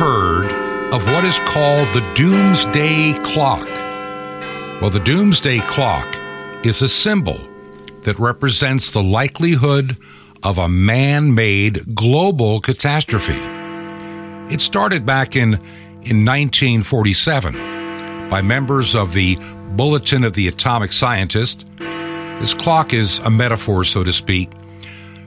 [0.00, 0.50] heard
[0.94, 3.66] of what is called the Doomsday Clock?
[4.80, 6.08] Well, the Doomsday Clock
[6.64, 7.38] is a symbol
[8.04, 9.98] that represents the likelihood
[10.42, 13.38] of a man made global catastrophe.
[14.50, 15.56] It started back in,
[16.02, 17.52] in 1947
[18.30, 19.36] by members of the
[19.72, 21.66] Bulletin of the Atomic Scientist.
[21.76, 24.50] This clock is a metaphor, so to speak,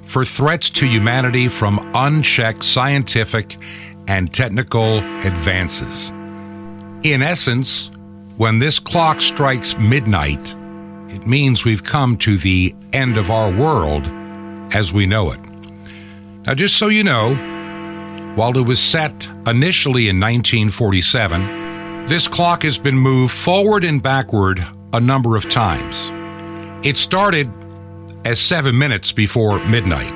[0.01, 3.55] for threats to humanity from unchecked scientific
[4.07, 6.12] and technical advances.
[7.04, 7.92] In essence,
[8.38, 10.56] when this clock strikes midnight,
[11.10, 14.06] it means we've come to the end of our world
[14.74, 15.39] as we know it.
[16.46, 17.36] Now, just so you know,
[18.36, 24.65] while it was set initially in 1947, this clock has been moved forward and backward
[24.92, 26.12] a number of times.
[26.86, 27.51] It started
[28.26, 30.14] as seven minutes before midnight.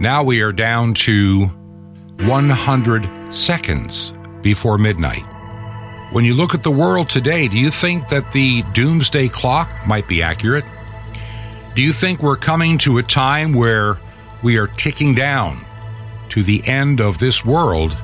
[0.00, 1.50] Now we are down to
[2.20, 5.24] 100 seconds before midnight.
[6.12, 10.08] When you look at the world today, do you think that the doomsday clock might
[10.08, 10.64] be accurate?
[11.74, 13.98] Do you think we're coming to a time where
[14.42, 15.64] we are ticking down
[16.30, 17.96] to the end of this world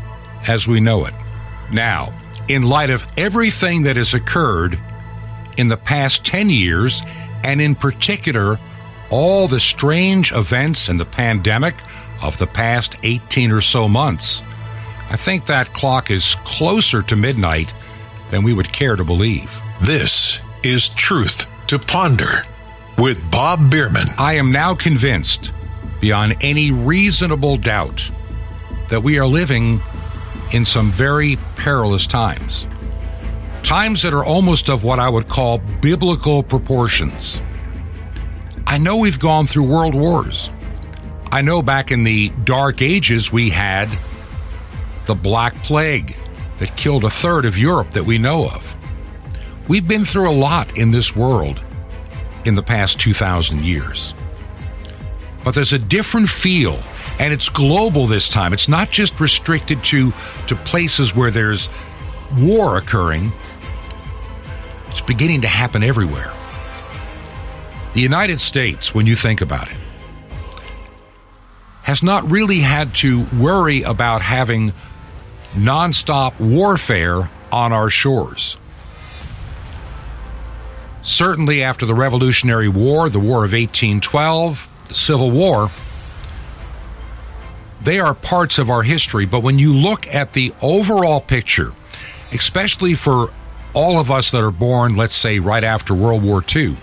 [0.47, 1.15] as we know it?
[1.73, 2.13] Now,
[2.47, 4.79] in light of everything that has occurred
[5.57, 7.03] in the past 10 years,
[7.43, 8.59] and in particular,
[9.11, 11.75] all the strange events and the pandemic
[12.23, 14.43] of the past 18 or so months,
[15.11, 17.73] I think that clock is closer to midnight
[18.31, 19.51] than we would care to believe.
[19.81, 22.45] This is Truth to Ponder
[22.99, 24.09] with Bob Bierman.
[24.19, 25.53] I am now convinced,
[26.01, 28.11] beyond any reasonable doubt,
[28.89, 29.81] that we are living
[30.53, 32.67] in some very perilous times.
[33.63, 37.41] Times that are almost of what I would call biblical proportions.
[38.67, 40.51] I know we've gone through world wars.
[41.35, 43.89] I know back in the Dark Ages we had
[45.07, 46.17] the Black Plague
[46.61, 48.77] that killed a third of Europe that we know of.
[49.67, 51.61] We've been through a lot in this world
[52.45, 54.15] in the past 2,000 years.
[55.43, 56.81] But there's a different feel,
[57.19, 58.53] and it's global this time.
[58.53, 60.13] It's not just restricted to,
[60.47, 61.69] to places where there's
[62.39, 63.33] war occurring,
[64.89, 66.33] it's beginning to happen everywhere.
[67.93, 69.77] The United States, when you think about it,
[71.85, 74.73] has not really had to worry about having
[75.53, 78.57] nonstop warfare on our shores.
[81.03, 85.71] Certainly, after the Revolutionary War, the War of 1812, the Civil War,
[87.83, 89.27] they are parts of our history.
[89.27, 91.73] But when you look at the overall picture,
[92.33, 93.31] especially for
[93.75, 96.79] all of us that are born, let's say, right after World War II,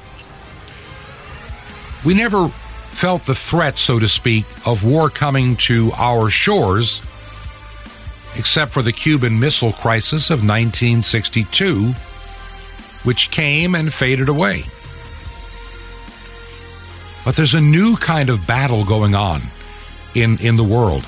[2.06, 2.52] we never
[2.92, 7.02] felt the threat, so to speak, of war coming to our shores
[8.36, 11.94] except for the Cuban Missile Crisis of 1962,
[13.04, 14.64] which came and faded away.
[17.26, 19.42] But there's a new kind of battle going on
[20.16, 21.06] in, in the world.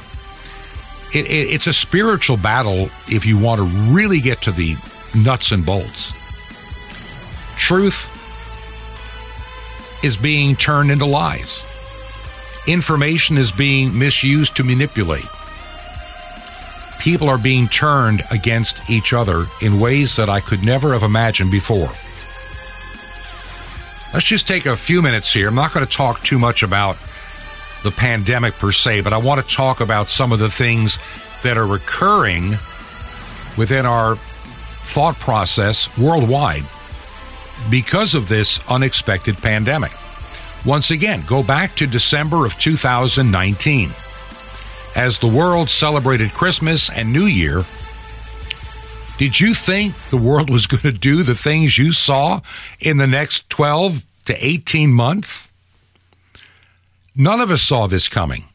[1.13, 4.75] It, it, it's a spiritual battle if you want to really get to the
[5.15, 6.13] nuts and bolts.
[7.57, 8.09] Truth
[10.03, 11.63] is being turned into lies.
[12.67, 15.25] Information is being misused to manipulate
[17.03, 21.51] people are being turned against each other in ways that I could never have imagined
[21.51, 21.91] before.
[24.13, 25.49] Let's just take a few minutes here.
[25.49, 26.95] I'm not going to talk too much about
[27.83, 30.97] the pandemic per se, but I want to talk about some of the things
[31.41, 32.51] that are recurring
[33.57, 36.63] within our thought process worldwide
[37.69, 39.91] because of this unexpected pandemic.
[40.65, 43.91] Once again, go back to December of 2019
[44.95, 47.63] as the world celebrated Christmas and New Year,
[49.17, 52.41] did you think the world was going to do the things you saw
[52.79, 55.49] in the next 12 to 18 months?
[57.15, 58.45] None of us saw this coming.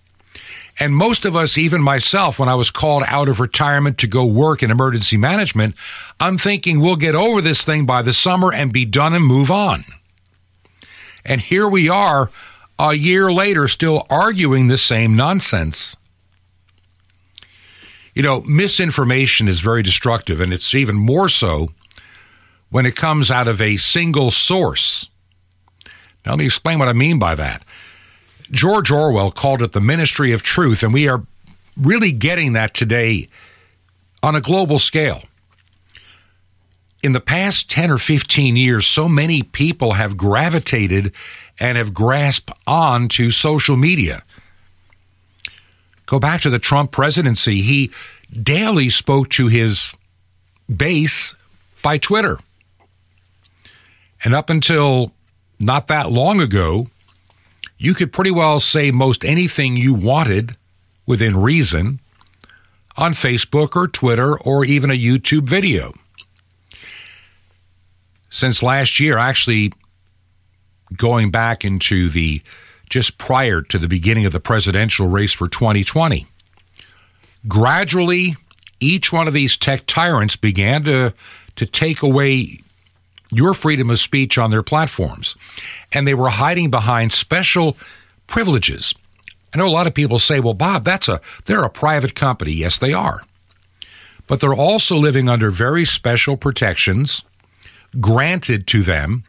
[0.80, 4.24] And most of us, even myself, when I was called out of retirement to go
[4.24, 5.74] work in emergency management,
[6.20, 9.50] I'm thinking we'll get over this thing by the summer and be done and move
[9.50, 9.84] on.
[11.28, 12.30] And here we are
[12.78, 15.94] a year later, still arguing the same nonsense.
[18.14, 21.68] You know, misinformation is very destructive, and it's even more so
[22.70, 25.08] when it comes out of a single source.
[26.24, 27.62] Now, let me explain what I mean by that.
[28.50, 31.22] George Orwell called it the ministry of truth, and we are
[31.78, 33.28] really getting that today
[34.22, 35.22] on a global scale.
[37.02, 41.12] In the past 10 or 15 years, so many people have gravitated
[41.60, 44.24] and have grasped on to social media.
[46.06, 47.62] Go back to the Trump presidency.
[47.62, 47.90] He
[48.32, 49.94] daily spoke to his
[50.74, 51.34] base
[51.82, 52.38] by Twitter.
[54.24, 55.12] And up until
[55.60, 56.88] not that long ago,
[57.76, 60.56] you could pretty well say most anything you wanted
[61.06, 62.00] within reason
[62.96, 65.92] on Facebook or Twitter or even a YouTube video.
[68.30, 69.72] Since last year, actually
[70.96, 72.42] going back into the
[72.90, 76.26] just prior to the beginning of the presidential race for 2020,
[77.46, 78.36] gradually
[78.80, 81.12] each one of these tech tyrants began to
[81.56, 82.60] to take away
[83.32, 85.36] your freedom of speech on their platforms.
[85.92, 87.76] And they were hiding behind special
[88.26, 88.94] privileges.
[89.52, 92.52] I know a lot of people say, well, Bob, that's a they're a private company.
[92.52, 93.22] Yes, they are.
[94.26, 97.22] But they're also living under very special protections
[98.00, 99.24] granted to them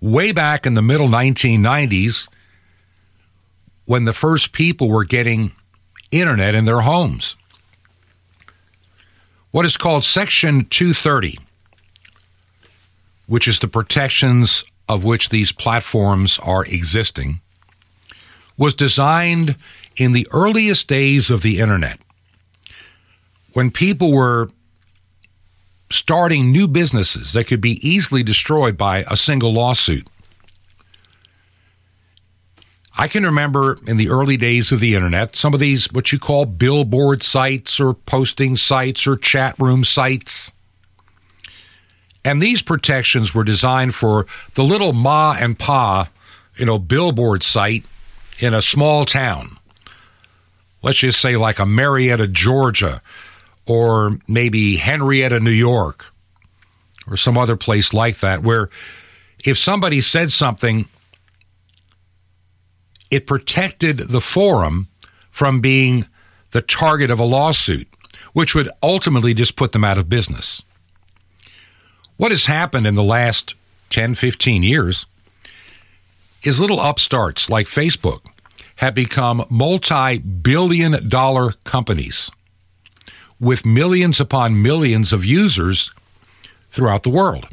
[0.00, 2.28] way back in the middle 1990s
[3.84, 5.52] when the first people were getting
[6.10, 7.36] internet in their homes.
[9.50, 11.38] What is called Section 230
[13.26, 17.40] which is the protections of which these platforms are existing,
[18.56, 19.56] was designed
[19.96, 21.98] in the earliest days of the internet
[23.52, 24.48] when people were
[25.94, 30.06] starting new businesses that could be easily destroyed by a single lawsuit.
[32.96, 36.18] I can remember in the early days of the internet, some of these, what you
[36.18, 40.52] call billboard sites or posting sites or chat room sites
[42.24, 46.08] and these protections were designed for the little ma and pa,
[46.56, 47.84] you know, billboard site
[48.38, 49.58] in a small town.
[50.82, 53.02] Let's just say like a Marietta, Georgia,
[53.66, 56.06] or maybe Henrietta, New York,
[57.06, 58.70] or some other place like that, where
[59.44, 60.88] if somebody said something,
[63.10, 64.88] it protected the forum
[65.30, 66.06] from being
[66.52, 67.88] the target of a lawsuit,
[68.32, 70.62] which would ultimately just put them out of business.
[72.16, 73.54] What has happened in the last
[73.90, 75.06] 10, 15 years
[76.42, 78.20] is little upstarts like Facebook
[78.76, 82.30] have become multi billion dollar companies
[83.44, 85.92] with millions upon millions of users
[86.70, 87.48] throughout the world.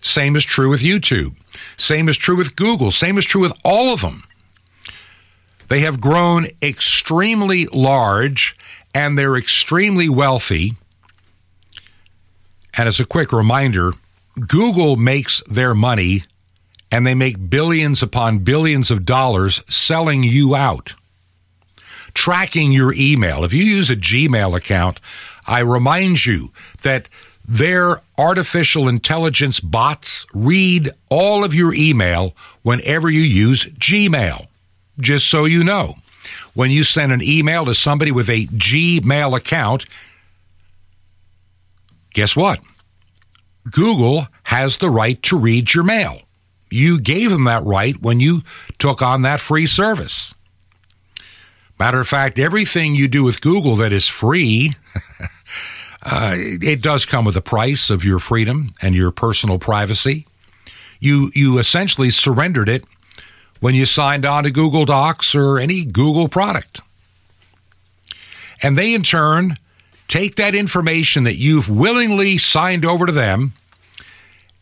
[0.00, 1.34] Same is true with YouTube.
[1.76, 2.90] Same is true with Google.
[2.90, 4.22] Same is true with all of them.
[5.68, 8.56] They have grown extremely large
[8.94, 10.76] and they're extremely wealthy
[12.74, 13.92] and as a quick reminder,
[14.46, 16.24] Google makes their money
[16.90, 20.94] and they make billions upon billions of dollars selling you out,
[22.14, 23.44] tracking your email.
[23.44, 25.00] If you use a Gmail account,
[25.46, 26.50] I remind you
[26.82, 27.08] that
[27.46, 34.46] their artificial intelligence bots read all of your email whenever you use Gmail.
[35.00, 35.96] Just so you know,
[36.54, 39.86] when you send an email to somebody with a Gmail account,
[42.14, 42.60] guess what?
[43.70, 46.20] Google has the right to read your mail.
[46.70, 48.42] You gave them that right when you
[48.78, 50.34] took on that free service.
[51.82, 54.76] Matter of fact, everything you do with Google that is free,
[56.04, 60.28] uh, it does come with a price of your freedom and your personal privacy.
[61.00, 62.84] You you essentially surrendered it
[63.58, 66.80] when you signed on to Google Docs or any Google product.
[68.62, 69.58] And they in turn
[70.06, 73.54] take that information that you've willingly signed over to them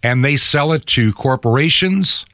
[0.02, 2.24] and they sell it to corporations.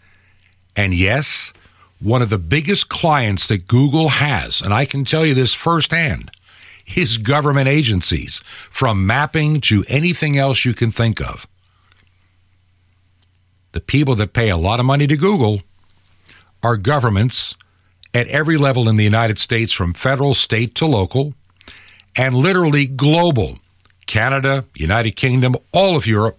[0.77, 1.53] And yes,
[2.01, 6.31] one of the biggest clients that Google has, and I can tell you this firsthand,
[6.95, 11.47] is government agencies, from mapping to anything else you can think of.
[13.73, 15.63] The people that pay a lot of money to Google
[16.63, 17.55] are governments
[18.15, 21.35] at every level in the United States, from federal, state to local,
[22.15, 23.59] and literally global
[24.07, 26.39] Canada, United Kingdom, all of Europe.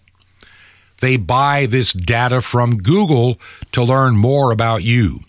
[1.00, 3.40] They buy this data from Google
[3.74, 5.22] to learn more about you.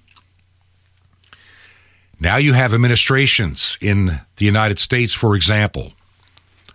[2.20, 5.92] Now you have administrations in the United States, for example.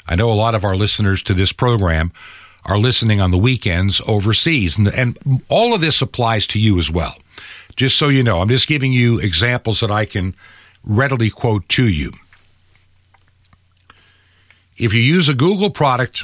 [0.07, 2.11] I know a lot of our listeners to this program
[2.65, 6.89] are listening on the weekends overseas, and, and all of this applies to you as
[6.89, 7.17] well.
[7.75, 10.35] Just so you know, I'm just giving you examples that I can
[10.83, 12.13] readily quote to you.
[14.77, 16.23] If you use a Google product,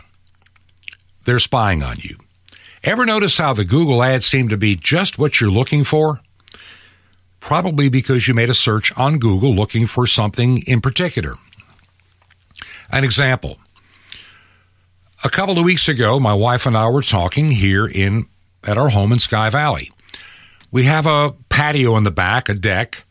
[1.26, 2.18] they're spying on you.
[2.84, 6.22] Ever notice how the Google ads seem to be just what you're looking for?
[7.40, 11.36] Probably because you made a search on Google looking for something in particular.
[12.92, 13.58] An example.
[15.24, 18.28] A couple of weeks ago, my wife and I were talking here in
[18.64, 19.92] at our home in Sky Valley.
[20.72, 23.04] We have a patio in the back, a deck,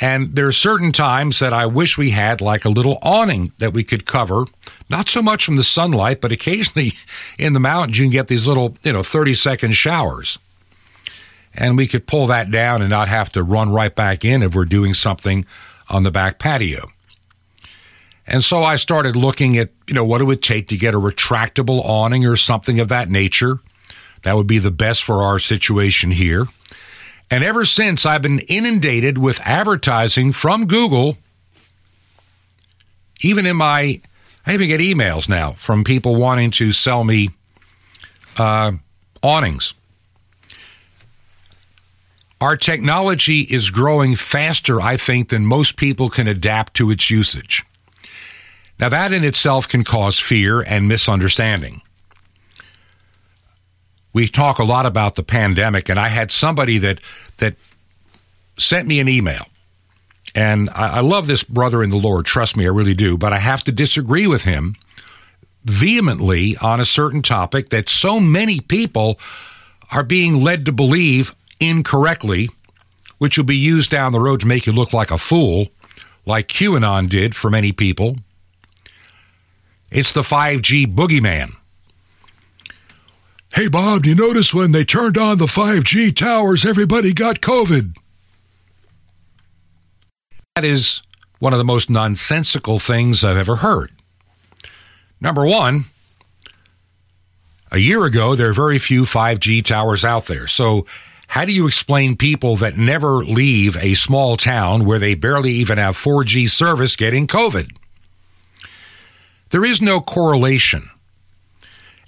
[0.00, 3.72] And there are certain times that I wish we had like a little awning that
[3.72, 4.46] we could cover,
[4.90, 6.94] not so much from the sunlight, but occasionally
[7.38, 10.38] in the mountains you can get these little, you know, 30 second showers.
[11.54, 14.54] And we could pull that down and not have to run right back in if
[14.54, 15.44] we're doing something
[15.88, 16.88] on the back patio.
[18.26, 20.98] And so I started looking at, you know, what it would take to get a
[20.98, 23.58] retractable awning or something of that nature.
[24.22, 26.46] That would be the best for our situation here.
[27.30, 31.18] And ever since, I've been inundated with advertising from Google.
[33.20, 34.00] Even in my,
[34.46, 37.30] I even get emails now from people wanting to sell me
[38.36, 38.72] uh,
[39.22, 39.74] awnings.
[42.42, 47.64] Our technology is growing faster, I think, than most people can adapt to its usage.
[48.78, 51.82] Now, that in itself can cause fear and misunderstanding
[54.12, 57.00] we talk a lot about the pandemic, and I had somebody that
[57.38, 57.54] that
[58.58, 59.46] sent me an email.
[60.34, 63.32] And I, I love this brother in the Lord, trust me, I really do, but
[63.32, 64.76] I have to disagree with him
[65.64, 69.18] vehemently on a certain topic that so many people
[69.90, 72.50] are being led to believe incorrectly,
[73.18, 75.68] which will be used down the road to make you look like a fool,
[76.26, 78.16] like QAnon did for many people.
[79.90, 81.52] It's the 5G boogeyman.
[83.54, 87.94] Hey, Bob, do you notice when they turned on the 5G towers, everybody got COVID?
[90.56, 91.02] That is
[91.38, 93.92] one of the most nonsensical things I've ever heard.
[95.20, 95.84] Number one,
[97.70, 100.46] a year ago, there are very few 5G towers out there.
[100.46, 100.86] So,
[101.32, 105.78] how do you explain people that never leave a small town where they barely even
[105.78, 107.74] have 4G service getting COVID?
[109.48, 110.90] There is no correlation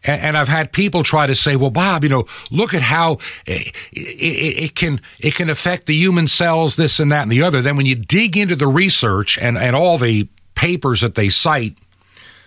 [0.06, 3.14] and, I've had people try to say, "Well, Bob, you know, look at how
[3.46, 7.32] eh, it, it, it, can it can affect the human cells, this and that and
[7.32, 11.14] the other." Then when you dig into the research and and all the papers that
[11.14, 11.78] they cite,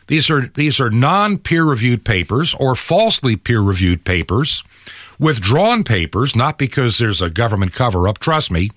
[0.06, 4.64] these are these are non peer reviewed papers or falsely peer reviewed papers,
[5.20, 8.20] withdrawn papers, not because there's a government cover up.
[8.20, 8.70] Trust me.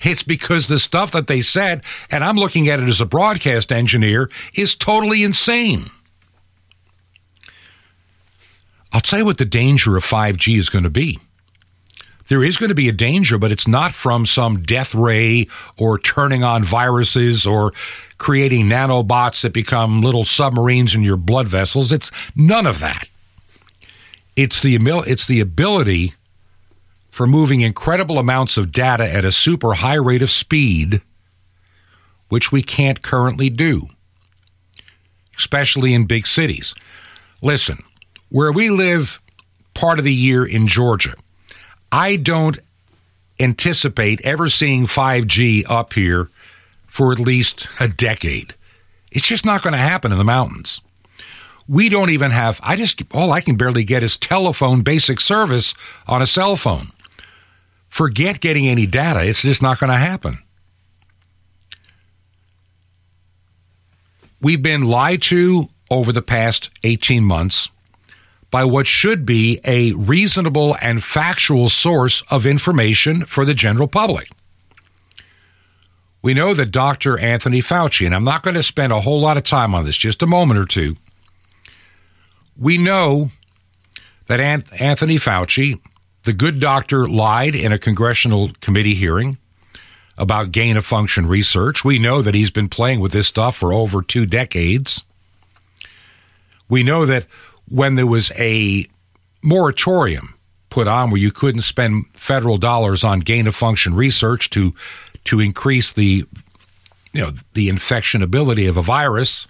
[0.00, 3.72] It's because the stuff that they said, and I'm looking at it as a broadcast
[3.72, 5.90] engineer, is totally insane.
[8.92, 11.18] I'll tell you what the danger of 5G is going to be.
[12.28, 15.98] There is going to be a danger, but it's not from some death ray or
[15.98, 17.72] turning on viruses or
[18.18, 21.90] creating nanobots that become little submarines in your blood vessels.
[21.92, 23.08] It's none of that.
[24.36, 26.14] It's the it's the ability
[27.10, 31.02] for moving incredible amounts of data at a super high rate of speed,
[32.28, 33.88] which we can't currently do,
[35.36, 36.74] especially in big cities.
[37.42, 37.82] Listen,
[38.30, 39.20] where we live
[39.74, 41.14] part of the year in Georgia,
[41.90, 42.58] I don't
[43.38, 46.30] anticipate ever seeing 5G up here
[46.86, 48.54] for at least a decade.
[49.10, 50.80] It's just not going to happen in the mountains.
[51.68, 55.74] We don't even have, I just, all I can barely get is telephone basic service
[56.06, 56.88] on a cell phone.
[57.88, 60.42] Forget getting any data, it's just not going to happen.
[64.40, 67.68] We've been lied to over the past 18 months
[68.50, 74.28] by what should be a reasonable and factual source of information for the general public.
[76.22, 77.18] We know that Dr.
[77.18, 79.96] Anthony Fauci, and I'm not going to spend a whole lot of time on this,
[79.96, 80.96] just a moment or two.
[82.56, 83.30] We know
[84.26, 85.80] that Anthony Fauci,
[86.24, 89.38] the good doctor, lied in a congressional committee hearing
[90.18, 91.84] about gain of function research.
[91.84, 95.02] We know that he's been playing with this stuff for over two decades.
[96.68, 97.26] We know that
[97.68, 98.86] when there was a
[99.42, 100.34] moratorium
[100.70, 104.72] put on where you couldn't spend federal dollars on gain of function research to
[105.24, 106.24] to increase the
[107.12, 109.46] you know the infectionability of a virus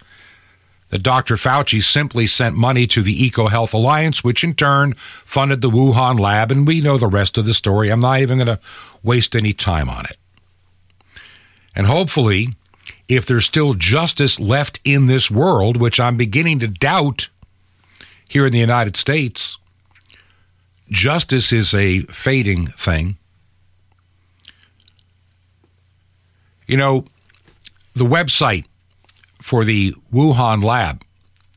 [1.01, 1.35] Dr.
[1.37, 4.93] Fauci simply sent money to the EcoHealth Alliance, which in turn
[5.25, 7.89] funded the Wuhan lab, and we know the rest of the story.
[7.89, 8.59] I'm not even going to
[9.01, 10.17] waste any time on it.
[11.75, 12.49] And hopefully,
[13.07, 17.29] if there's still justice left in this world, which I'm beginning to doubt
[18.27, 19.57] here in the United States,
[20.89, 23.17] justice is a fading thing.
[26.67, 27.05] You know,
[27.93, 28.65] the website
[29.43, 31.03] for the Wuhan lab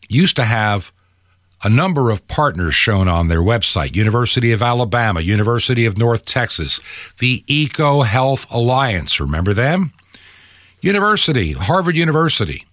[0.09, 0.91] used to have
[1.63, 6.81] a number of partners shown on their website University of Alabama, University of North Texas,
[7.21, 9.21] the Eco Health Alliance.
[9.21, 9.93] Remember them?
[10.81, 12.67] University, Harvard University,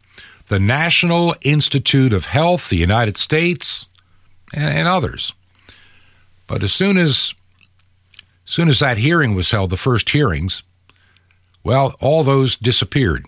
[0.47, 3.87] the National Institute of Health, the United States,
[4.51, 5.31] and, and others.
[6.47, 7.35] But as soon as,
[8.47, 10.63] as soon as that hearing was held, the first hearings,
[11.63, 13.25] Well, all those disappeared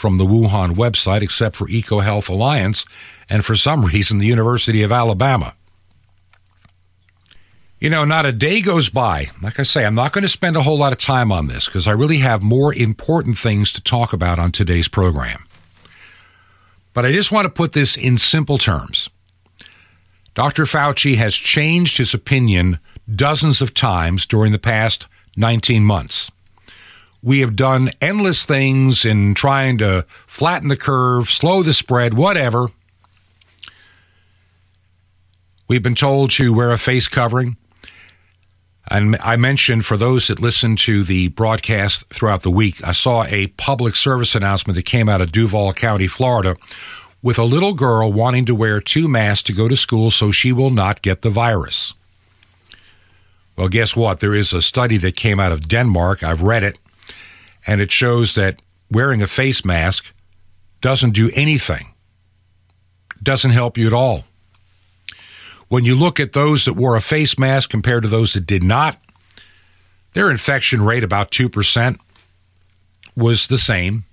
[0.00, 2.86] from the Wuhan website except for EcoHealth Alliance
[3.28, 5.54] and for some reason the University of Alabama.
[7.78, 9.28] You know, not a day goes by.
[9.42, 11.66] Like I say, I'm not going to spend a whole lot of time on this
[11.66, 15.44] because I really have more important things to talk about on today's program.
[16.94, 19.10] But I just want to put this in simple terms.
[20.32, 20.64] Dr.
[20.64, 22.78] Fauci has changed his opinion
[23.14, 26.30] dozens of times during the past 19 months.
[27.22, 32.68] We have done endless things in trying to flatten the curve, slow the spread, whatever.
[35.68, 37.56] We've been told to wear a face covering.
[38.90, 43.24] And I mentioned for those that listened to the broadcast throughout the week, I saw
[43.24, 46.56] a public service announcement that came out of Duval County, Florida,
[47.22, 50.50] with a little girl wanting to wear two masks to go to school so she
[50.52, 51.94] will not get the virus.
[53.56, 54.20] Well, guess what?
[54.20, 56.24] There is a study that came out of Denmark.
[56.24, 56.80] I've read it,
[57.66, 60.12] and it shows that wearing a face mask
[60.80, 61.94] doesn't do anything,
[63.22, 64.24] doesn't help you at all.
[65.68, 68.62] When you look at those that wore a face mask compared to those that did
[68.62, 68.98] not,
[70.12, 71.98] their infection rate, about 2%,
[73.16, 74.04] was the same.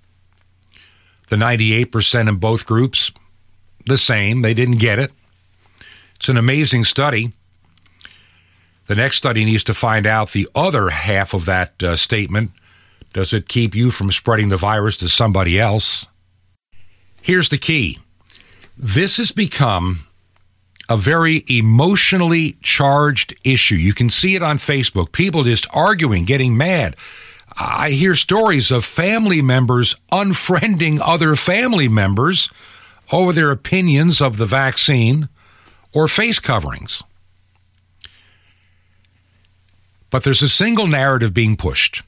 [1.29, 3.11] The 98% in both groups,
[3.87, 4.43] the same.
[4.43, 5.11] They didn't get it.
[6.17, 7.33] It's an amazing study.
[8.87, 12.51] The next study needs to find out the other half of that uh, statement.
[13.13, 16.05] Does it keep you from spreading the virus to somebody else?
[17.21, 17.99] Here's the key
[18.77, 20.07] this has become
[20.89, 23.75] a very emotionally charged issue.
[23.75, 25.11] You can see it on Facebook.
[25.11, 26.95] People just arguing, getting mad.
[27.59, 32.49] I hear stories of family members unfriending other family members
[33.11, 35.27] over their opinions of the vaccine
[35.93, 37.01] or face coverings.
[40.09, 42.03] But there's a single narrative being pushed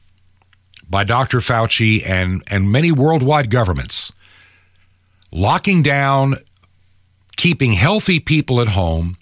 [0.90, 1.40] by Dr.
[1.40, 4.12] Fauci and, and many worldwide governments
[5.32, 6.36] locking down,
[7.38, 9.18] keeping healthy people at home,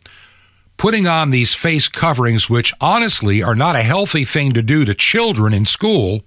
[0.78, 4.94] putting on these face coverings, which honestly are not a healthy thing to do to
[4.94, 6.22] children in school,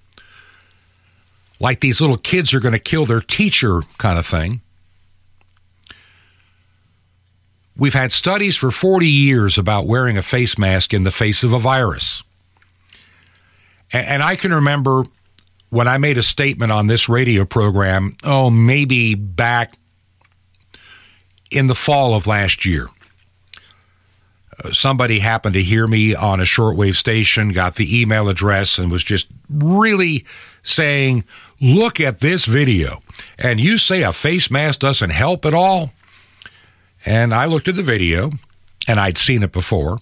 [1.58, 4.60] like these little kids are going to kill their teacher kind of thing.
[7.76, 11.54] We've had studies for 40 years about wearing a face mask in the face of
[11.54, 12.22] a virus.
[13.92, 15.04] And I can remember
[15.70, 19.74] when I made a statement on this radio program, oh, maybe back
[21.50, 22.88] in the fall of last year.
[24.62, 28.90] Uh, somebody happened to hear me on a shortwave station, got the email address, and
[28.90, 30.24] was just really
[30.62, 31.24] saying,
[31.60, 33.02] Look at this video.
[33.38, 35.92] And you say a face mask doesn't help at all?
[37.04, 38.30] And I looked at the video,
[38.88, 40.00] and I'd seen it before.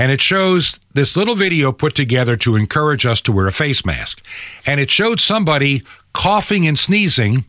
[0.00, 3.84] And it shows this little video put together to encourage us to wear a face
[3.84, 4.24] mask.
[4.64, 5.82] And it showed somebody
[6.14, 7.44] coughing and sneezing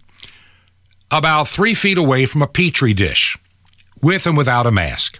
[1.09, 3.37] about three feet away from a petri dish,
[4.01, 5.17] with and without a mask.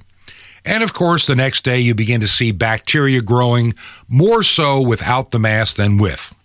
[0.65, 3.75] And of course, the next day you begin to see bacteria growing,
[4.09, 6.35] more so without the mask than with.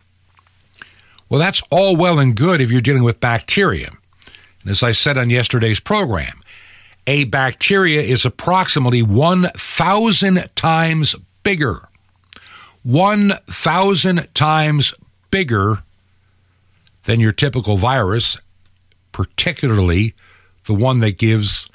[1.28, 3.90] Well, that's all well and good if you're dealing with bacteria.
[4.62, 6.40] And as I said on yesterday's program,
[7.06, 11.88] a bacteria is approximately 1,000 times bigger.
[12.82, 14.94] 1,000 times
[15.30, 15.82] bigger
[17.04, 18.36] than your typical virus,
[19.12, 20.14] particularly
[20.64, 21.68] the one that gives,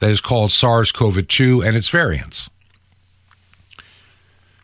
[0.00, 2.48] that is called SARS CoV 2 and its variants.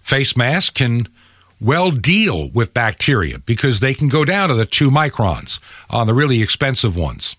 [0.03, 1.09] Face masks can
[1.61, 5.61] well deal with bacteria because they can go down to the two microns
[5.91, 7.37] on the really expensive ones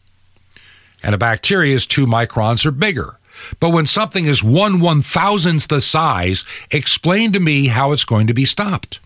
[1.04, 3.18] and a bacteria's two microns or bigger.
[3.60, 8.28] But when something is one one thousandth the size, explain to me how it's going
[8.28, 9.00] to be stopped.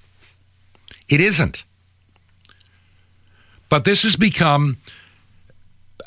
[1.07, 1.63] It isn't.
[3.69, 4.77] But this has become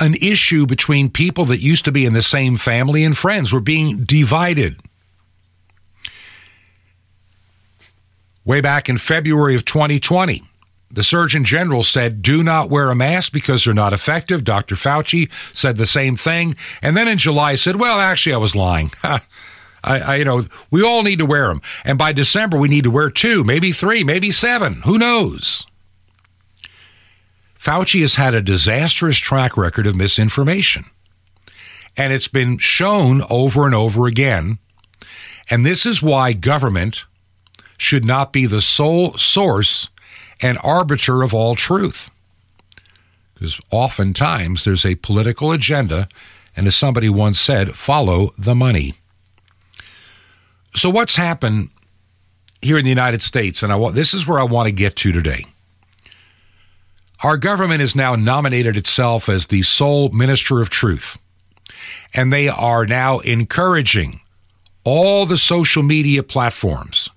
[0.00, 3.52] an issue between people that used to be in the same family and friends.
[3.52, 4.80] We're being divided.
[8.44, 10.47] Way back in February of 2020,
[10.90, 14.44] the Surgeon General said, do not wear a mask because they're not effective.
[14.44, 14.74] Dr.
[14.74, 16.56] Fauci said the same thing.
[16.80, 18.90] And then in July said, well, actually, I was lying.
[19.02, 19.20] I,
[19.84, 21.62] I, you know, we all need to wear them.
[21.84, 24.82] And by December, we need to wear two, maybe three, maybe seven.
[24.82, 25.66] Who knows?
[27.58, 30.86] Fauci has had a disastrous track record of misinformation.
[31.96, 34.58] And it's been shown over and over again.
[35.50, 37.04] And this is why government
[37.76, 39.88] should not be the sole source
[40.40, 42.10] and arbiter of all truth.
[43.34, 46.08] Because oftentimes there's a political agenda,
[46.56, 48.94] and as somebody once said, follow the money.
[50.74, 51.70] So, what's happened
[52.60, 53.62] here in the United States?
[53.62, 55.46] And I want, this is where I want to get to today.
[57.22, 61.18] Our government has now nominated itself as the sole minister of truth.
[62.14, 64.20] And they are now encouraging
[64.84, 67.10] all the social media platforms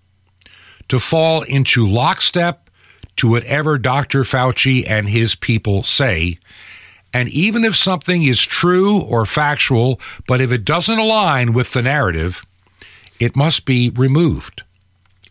[0.90, 2.70] to fall into lockstep
[3.22, 4.22] to whatever Dr.
[4.24, 6.40] Fauci and his people say.
[7.14, 11.84] And even if something is true or factual, but if it doesn't align with the
[11.84, 12.44] narrative,
[13.20, 14.64] it must be removed.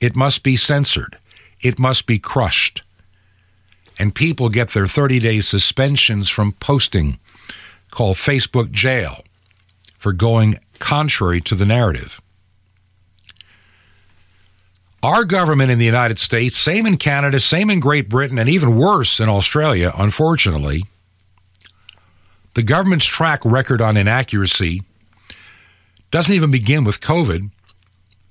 [0.00, 1.18] It must be censored.
[1.62, 2.82] It must be crushed.
[3.98, 7.18] And people get their 30 day suspensions from posting,
[7.90, 9.24] called Facebook jail,
[9.98, 12.20] for going contrary to the narrative.
[15.02, 18.76] Our government in the United States, same in Canada, same in Great Britain, and even
[18.76, 20.84] worse in Australia, unfortunately,
[22.54, 24.82] the government's track record on inaccuracy
[26.10, 27.50] doesn't even begin with COVID,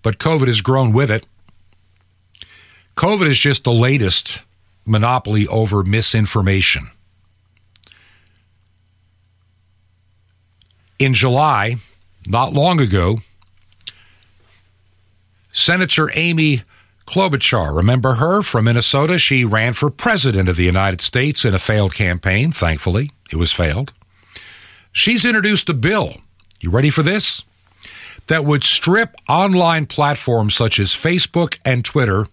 [0.04, 1.26] but COVID has grown with it.
[2.96, 4.44] COVID is just the latest
[4.86, 6.92] monopoly over misinformation.
[11.00, 11.78] In July,
[12.28, 13.22] not long ago,
[15.60, 16.64] Senator Amy
[17.06, 19.20] Klobuchar, remember her from Minnesota?
[19.20, 22.54] She ran for president of the United States in a failed campaign.
[22.54, 23.92] Thankfully, it was failed.
[24.94, 26.16] She's introduced a bill.
[26.62, 27.44] You ready for this?
[28.28, 32.28] That would strip online platforms such as Facebook and Twitter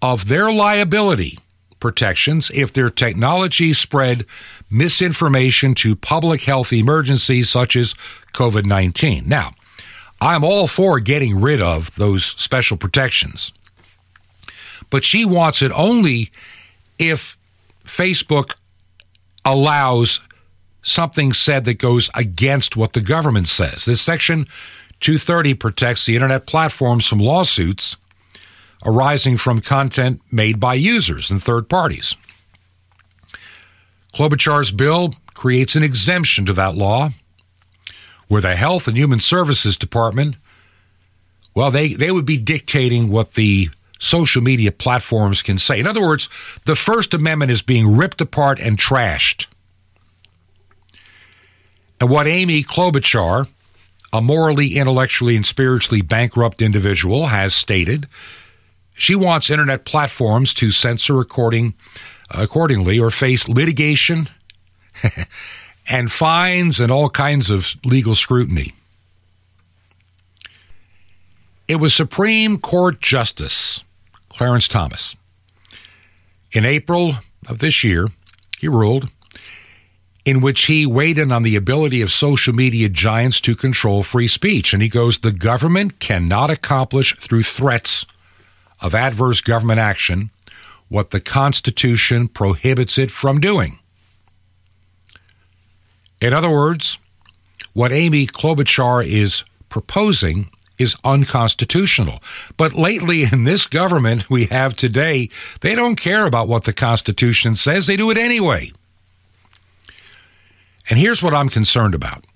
[0.00, 1.38] of their liability
[1.78, 4.24] protections if their technology spread
[4.70, 7.94] misinformation to public health emergencies such as
[8.32, 9.28] COVID 19.
[9.28, 9.52] Now,
[10.20, 13.52] I'm all for getting rid of those special protections.
[14.90, 16.30] But she wants it only
[16.98, 17.36] if
[17.84, 18.54] Facebook
[19.44, 20.20] allows
[20.82, 23.84] something said that goes against what the government says.
[23.84, 24.46] This section
[25.00, 27.96] 230 protects the internet platforms from lawsuits
[28.84, 32.16] arising from content made by users and third parties.
[34.14, 37.10] Klobuchar's bill creates an exemption to that law
[38.28, 40.36] where the Health and Human Services Department,
[41.54, 45.78] well, they, they would be dictating what the social media platforms can say.
[45.78, 46.28] In other words,
[46.64, 49.46] the First Amendment is being ripped apart and trashed.
[52.00, 53.48] And what Amy Klobuchar,
[54.12, 58.06] a morally, intellectually, and spiritually bankrupt individual, has stated,
[58.94, 61.74] she wants internet platforms to censor according,
[62.30, 64.28] accordingly or face litigation
[65.88, 68.74] and fines and all kinds of legal scrutiny.
[71.68, 73.82] It was Supreme Court Justice
[74.28, 75.16] Clarence Thomas.
[76.52, 77.14] In April
[77.48, 78.08] of this year,
[78.58, 79.08] he ruled
[80.24, 84.26] in which he weighed in on the ability of social media giants to control free
[84.26, 84.72] speech.
[84.72, 88.04] And he goes, the government cannot accomplish through threats
[88.80, 90.30] of adverse government action
[90.88, 93.78] what the Constitution prohibits it from doing.
[96.26, 96.98] In other words,
[97.72, 102.20] what Amy Klobuchar is proposing is unconstitutional.
[102.56, 107.54] But lately in this government we have today, they don't care about what the Constitution
[107.54, 108.72] says, they do it anyway.
[110.90, 112.26] And here's what I'm concerned about.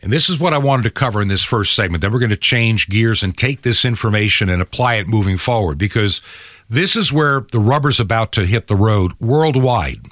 [0.00, 2.02] And this is what I wanted to cover in this first segment.
[2.02, 5.76] Then we're going to change gears and take this information and apply it moving forward
[5.76, 6.22] because
[6.68, 10.06] this is where the rubber's about to hit the road worldwide.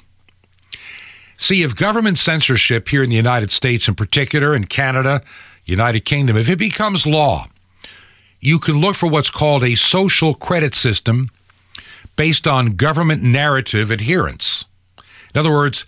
[1.41, 5.21] See, if government censorship here in the United States in particular, in Canada,
[5.63, 7.47] United Kingdom, if it becomes law,
[8.41, 11.31] you can look for what's called a social credit system
[12.17, 14.65] based on government narrative adherence.
[15.33, 15.85] In other words,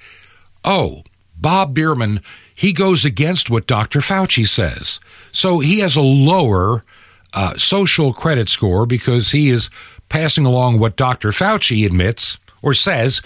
[0.64, 1.04] oh,
[1.36, 2.22] Bob Bierman,
[2.56, 4.00] he goes against what Dr.
[4.00, 5.02] Fauci says.
[5.34, 6.86] So he has a lower
[7.34, 9.70] uh, social credit score because he is
[10.08, 11.32] passing along what Dr.
[11.32, 13.22] Fauci admits or says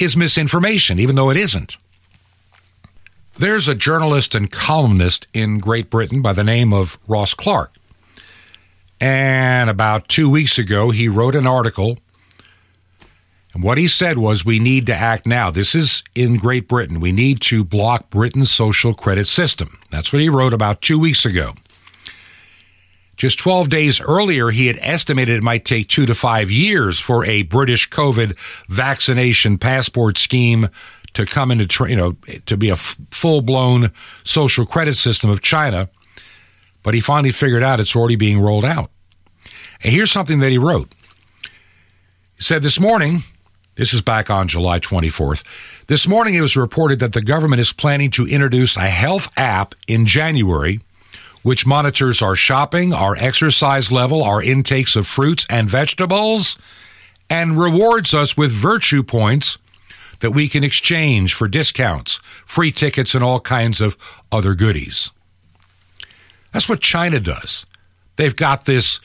[0.00, 1.76] is misinformation, even though it isn't.
[3.38, 7.74] There's a journalist and columnist in Great Britain by the name of Ross Clark.
[9.00, 11.98] And about two weeks ago, he wrote an article.
[13.54, 15.50] And what he said was, we need to act now.
[15.50, 17.00] This is in Great Britain.
[17.00, 19.78] We need to block Britain's social credit system.
[19.90, 21.54] That's what he wrote about two weeks ago.
[23.20, 27.22] Just 12 days earlier, he had estimated it might take two to five years for
[27.26, 28.34] a British COVID
[28.68, 30.70] vaccination passport scheme
[31.12, 33.92] to come into, you know, to be a f- full blown
[34.24, 35.90] social credit system of China.
[36.82, 38.90] But he finally figured out it's already being rolled out.
[39.82, 40.90] And here's something that he wrote.
[42.36, 43.22] He said this morning,
[43.74, 45.44] this is back on July 24th.
[45.88, 49.74] This morning it was reported that the government is planning to introduce a health app
[49.86, 50.80] in January
[51.42, 56.58] which monitors our shopping, our exercise level, our intakes of fruits and vegetables,
[57.28, 59.56] and rewards us with virtue points
[60.20, 63.96] that we can exchange for discounts, free tickets, and all kinds of
[64.30, 65.10] other goodies.
[66.52, 67.64] That's what China does.
[68.16, 69.00] They've got this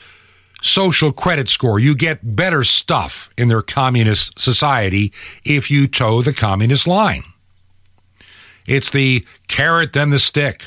[0.62, 1.78] social credit score.
[1.78, 5.12] You get better stuff in their communist society
[5.44, 7.24] if you toe the communist line.
[8.66, 10.62] It's the carrot, then the stick.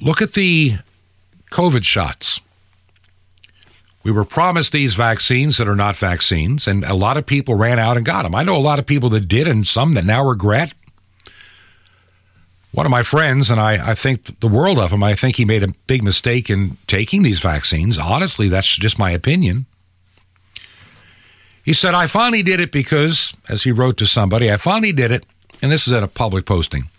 [0.00, 0.78] Look at the
[1.50, 2.40] COVID shots.
[4.02, 7.78] We were promised these vaccines that are not vaccines, and a lot of people ran
[7.78, 8.34] out and got them.
[8.34, 10.74] I know a lot of people that did, and some that now regret.
[12.70, 15.44] One of my friends, and I, I think the world of him, I think he
[15.44, 17.98] made a big mistake in taking these vaccines.
[17.98, 19.66] Honestly, that's just my opinion.
[21.64, 25.10] He said, I finally did it because, as he wrote to somebody, I finally did
[25.10, 25.26] it,
[25.62, 26.90] and this is at a public posting.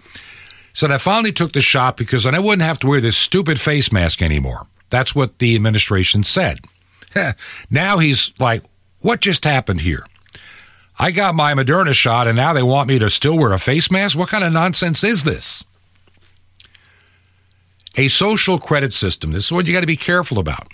[0.78, 3.60] Said, I finally took the shot because then I wouldn't have to wear this stupid
[3.60, 4.68] face mask anymore.
[4.92, 6.60] That's what the administration said.
[7.72, 8.62] now he's like,
[9.00, 10.06] what just happened here?
[11.00, 13.90] I got my Moderna shot and now they want me to still wear a face
[13.90, 14.16] mask?
[14.16, 15.66] What kind of nonsense is this?
[17.96, 20.68] A social credit system, this is what you got to be careful about,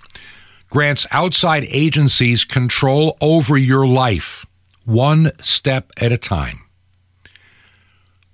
[0.70, 4.46] grants outside agencies control over your life,
[4.84, 6.63] one step at a time.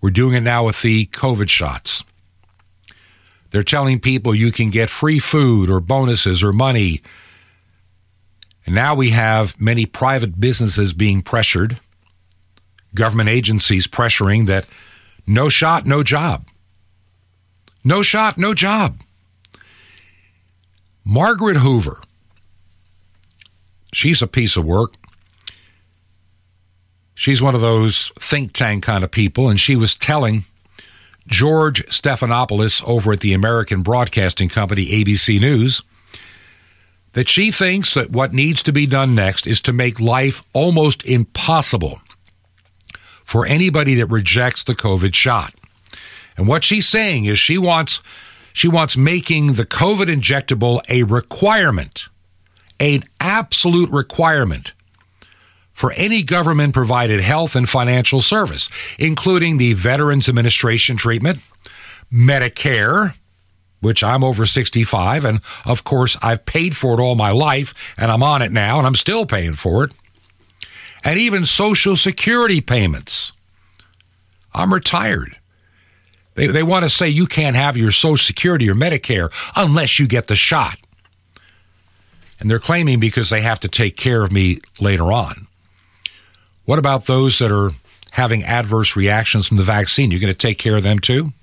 [0.01, 2.03] We're doing it now with the COVID shots.
[3.51, 7.01] They're telling people you can get free food or bonuses or money
[8.69, 11.79] and now we have many private businesses being pressured,
[12.93, 14.67] government agencies pressuring that
[15.25, 16.45] no shot, no job.
[17.83, 18.99] No shot, no job.
[21.03, 21.99] Margaret Hoover,
[23.91, 24.93] she's a piece of work.
[27.19, 30.45] She's one of those think tank kind of people, and she was telling
[31.27, 35.81] George Stephanopoulos over at the American Broadcasting Company, ABC News,
[37.11, 41.03] that she thinks that what needs to be done next is to make life almost
[41.03, 41.99] impossible
[43.25, 45.53] for anybody that rejects the COVID shot.
[46.37, 48.01] And what she's saying is she wants
[48.53, 52.07] she wants making the COVID injectable a requirement,
[52.79, 54.71] an absolute requirement
[55.79, 61.39] for any government provided health and financial service, including the Veterans Administration treatment,
[62.11, 63.15] Medicare,
[63.79, 65.23] which I'm over 65.
[65.23, 68.77] And of course, I've paid for it all my life and I'm on it now
[68.77, 69.93] and I'm still paying for it.
[71.01, 73.31] And even Social Security payments.
[74.53, 75.37] I'm retired.
[76.35, 80.07] They, they want to say you can't have your Social Security or Medicare unless you
[80.07, 80.77] get the shot.
[82.37, 85.45] And they're claiming because they have to take care of me later on.
[86.69, 87.71] What about those that are
[88.11, 90.11] having adverse reactions from the vaccine?
[90.11, 91.33] You're going to take care of them too?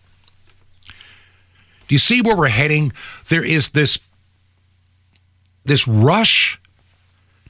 [0.87, 0.93] Do
[1.89, 2.93] you see where we're heading?
[3.29, 3.99] There is this
[5.65, 6.61] this rush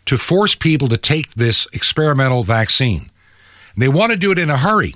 [0.07, 3.11] to force people to take this experimental vaccine.
[3.77, 4.95] They want to do it in a hurry.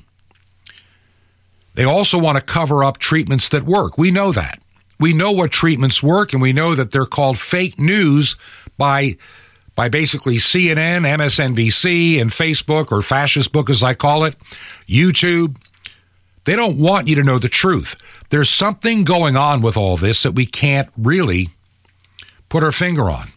[1.74, 3.98] They also want to cover up treatments that work.
[3.98, 4.58] We know that.
[4.98, 8.36] We know what treatments work, and we know that they're called fake news
[8.78, 9.18] by
[9.80, 14.36] by basically CNN, MSNBC, and Facebook, or fascist book as I call it,
[14.86, 15.56] YouTube.
[16.44, 17.96] They don't want you to know the truth.
[18.28, 21.48] There's something going on with all this that we can't really
[22.50, 23.28] put our finger on.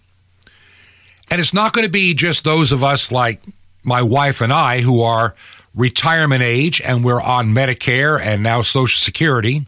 [1.32, 3.42] And it's not going to be just those of us like
[3.82, 5.36] my wife and I who are
[5.74, 9.66] retirement age and we're on Medicare and now Social Security.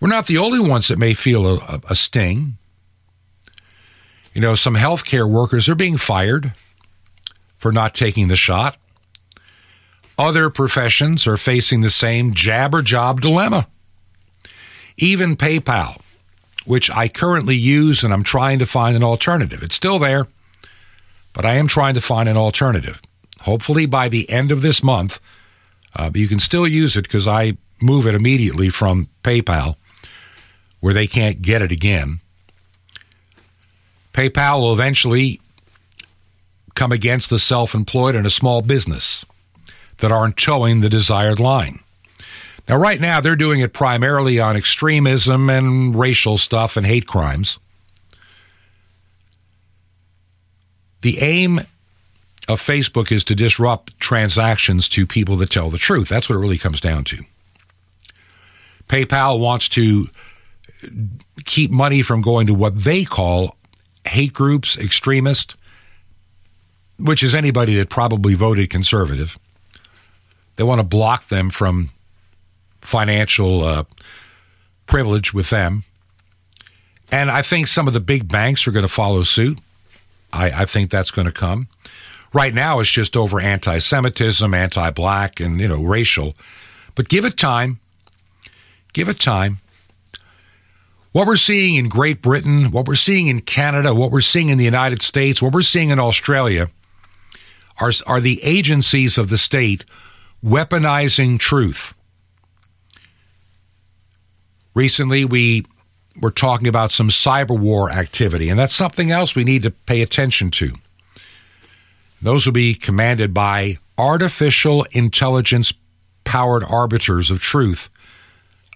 [0.00, 2.56] We're not the only ones that may feel a, a sting.
[4.36, 6.52] You know, some healthcare workers are being fired
[7.56, 8.76] for not taking the shot.
[10.18, 13.66] Other professions are facing the same jab or job dilemma.
[14.98, 16.02] Even PayPal,
[16.66, 19.62] which I currently use and I'm trying to find an alternative.
[19.62, 20.26] It's still there,
[21.32, 23.00] but I am trying to find an alternative.
[23.40, 25.18] Hopefully by the end of this month,
[25.94, 29.76] uh, you can still use it because I move it immediately from PayPal
[30.80, 32.20] where they can't get it again.
[34.16, 35.40] PayPal will eventually
[36.74, 39.24] come against the self employed and a small business
[39.98, 41.80] that aren't toeing the desired line.
[42.66, 47.58] Now, right now, they're doing it primarily on extremism and racial stuff and hate crimes.
[51.02, 51.60] The aim
[52.48, 56.08] of Facebook is to disrupt transactions to people that tell the truth.
[56.08, 57.24] That's what it really comes down to.
[58.88, 60.08] PayPal wants to
[61.44, 63.56] keep money from going to what they call
[64.06, 65.54] hate groups, extremists,
[66.98, 69.38] which is anybody that probably voted conservative.
[70.56, 71.90] They want to block them from
[72.80, 73.84] financial uh,
[74.86, 75.84] privilege with them.
[77.10, 79.60] And I think some of the big banks are going to follow suit.
[80.32, 81.68] I, I think that's going to come.
[82.32, 86.34] Right now, it's just over anti Semitism, anti black, and, you know, racial.
[86.94, 87.78] But give it time.
[88.92, 89.58] Give it time.
[91.16, 94.58] What we're seeing in Great Britain, what we're seeing in Canada, what we're seeing in
[94.58, 96.68] the United States, what we're seeing in Australia
[97.80, 99.86] are, are the agencies of the state
[100.44, 101.94] weaponizing truth.
[104.74, 105.64] Recently, we
[106.20, 110.02] were talking about some cyber war activity, and that's something else we need to pay
[110.02, 110.74] attention to.
[112.20, 115.72] Those will be commanded by artificial intelligence
[116.24, 117.88] powered arbiters of truth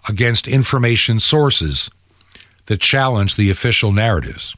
[0.09, 1.91] against information sources
[2.71, 4.55] that challenge the official narratives.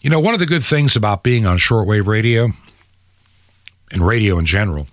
[0.00, 2.50] You know, one of the good things about being on shortwave radio
[3.90, 4.86] and radio in general,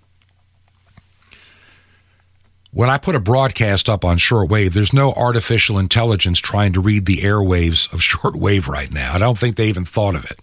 [2.72, 7.06] when I put a broadcast up on shortwave, there's no artificial intelligence trying to read
[7.06, 9.14] the airwaves of shortwave right now.
[9.14, 10.40] I don't think they even thought of it.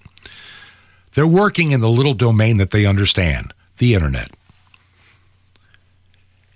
[1.16, 4.30] They're working in the little domain that they understand the internet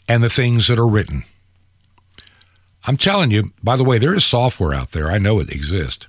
[0.06, 1.24] and the things that are written.
[2.87, 6.07] I'm telling you, by the way, there is software out there, I know it exists,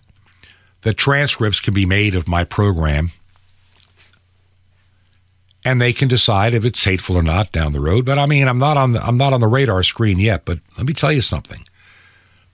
[0.82, 3.12] The transcripts can be made of my program
[5.66, 8.06] and they can decide if it's hateful or not down the road.
[8.06, 10.60] But I mean, I'm not on the, I'm not on the radar screen yet, but
[10.78, 11.66] let me tell you something.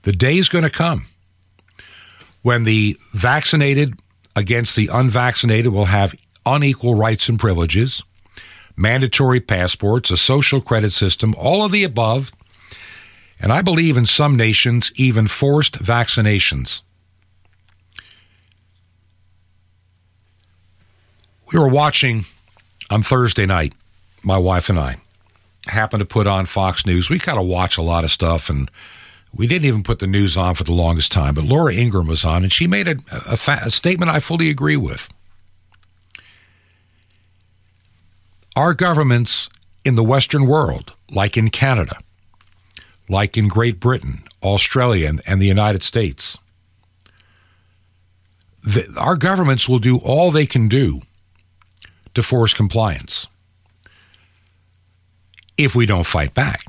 [0.02, 1.06] The day is going to come
[2.42, 3.94] when the vaccinated
[4.34, 8.02] against the unvaccinated will have unequal rights and privileges,
[8.76, 12.32] mandatory passports, a social credit system, all of the above,
[13.44, 16.80] and I believe in some nations even forced vaccinations.
[21.52, 22.24] We were watching
[22.88, 23.74] on Thursday night,
[24.22, 24.96] my wife and I
[25.66, 27.10] happened to put on Fox News.
[27.10, 28.70] We kind of watch a lot of stuff, and
[29.34, 31.34] we didn't even put the news on for the longest time.
[31.34, 34.48] But Laura Ingraham was on, and she made a, a, fa- a statement I fully
[34.48, 35.12] agree with.
[38.56, 39.50] Our governments
[39.84, 41.98] in the Western world, like in Canada,
[43.08, 46.38] like in Great Britain, Australia, and, the United States,
[48.62, 51.02] the, our governments will do all they can do
[52.14, 53.26] to force compliance
[55.56, 56.64] if we don't fight back.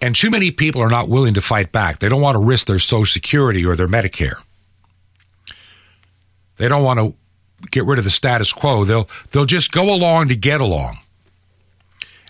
[0.00, 1.98] And too many people are not willing to fight back.
[1.98, 4.42] They don't want to risk their Social Security or their Medicare.
[6.56, 7.14] They don't want to
[7.70, 8.84] get rid of the status quo.
[8.84, 10.98] They'll they'll just go along to get along.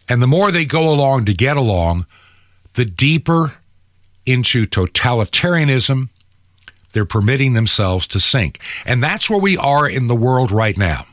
[0.09, 2.07] And the more they go along to get along,
[2.75, 3.55] the deeper
[4.27, 6.09] into totalitarianism
[6.95, 8.61] they're permitting themselves to sink.
[8.87, 11.07] And that's where we are in the world right now.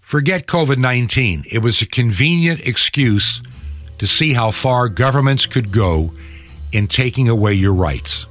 [0.00, 1.44] Forget COVID 19.
[1.50, 3.42] It was a convenient excuse
[3.98, 6.12] to see how far governments could go
[6.72, 8.26] in taking away your rights.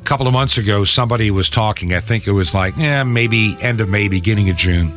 [0.00, 3.56] A couple of months ago, somebody was talking, I think it was like, eh, maybe
[3.60, 4.94] end of May, beginning of June.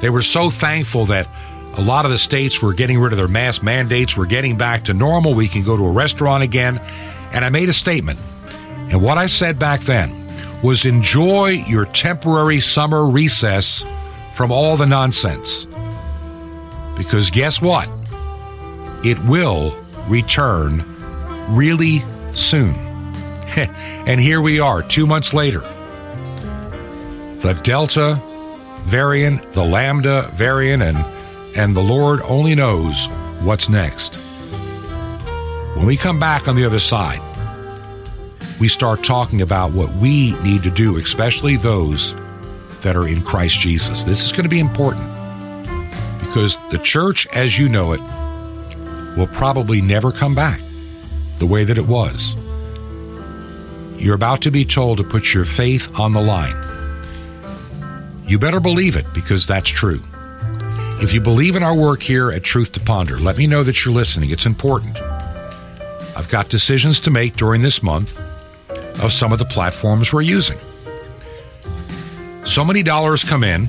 [0.00, 1.28] They were so thankful that
[1.76, 4.84] a lot of the states were getting rid of their mask mandates, we're getting back
[4.84, 6.80] to normal, we can go to a restaurant again.
[7.32, 8.18] And I made a statement.
[8.90, 10.24] And what I said back then
[10.62, 13.84] was enjoy your temporary summer recess
[14.34, 15.66] from all the nonsense.
[16.96, 17.88] Because guess what?
[19.04, 20.84] It will return
[21.48, 22.74] really soon.
[23.56, 25.60] and here we are, two months later.
[27.40, 28.20] The Delta
[28.84, 30.96] variant, the Lambda variant, and,
[31.54, 33.06] and the Lord only knows
[33.40, 34.14] what's next.
[35.76, 37.20] When we come back on the other side,
[38.60, 42.14] we start talking about what we need to do, especially those
[42.82, 44.04] that are in Christ Jesus.
[44.04, 45.08] This is going to be important
[46.20, 48.00] because the church, as you know it,
[49.16, 50.60] will probably never come back
[51.38, 52.34] the way that it was.
[53.96, 56.56] You're about to be told to put your faith on the line.
[58.26, 60.00] You better believe it because that's true.
[61.00, 63.84] If you believe in our work here at Truth to Ponder, let me know that
[63.84, 64.30] you're listening.
[64.30, 64.98] It's important.
[66.16, 68.18] I've got decisions to make during this month
[69.00, 70.58] of some of the platforms we're using.
[72.46, 73.68] So many dollars come in,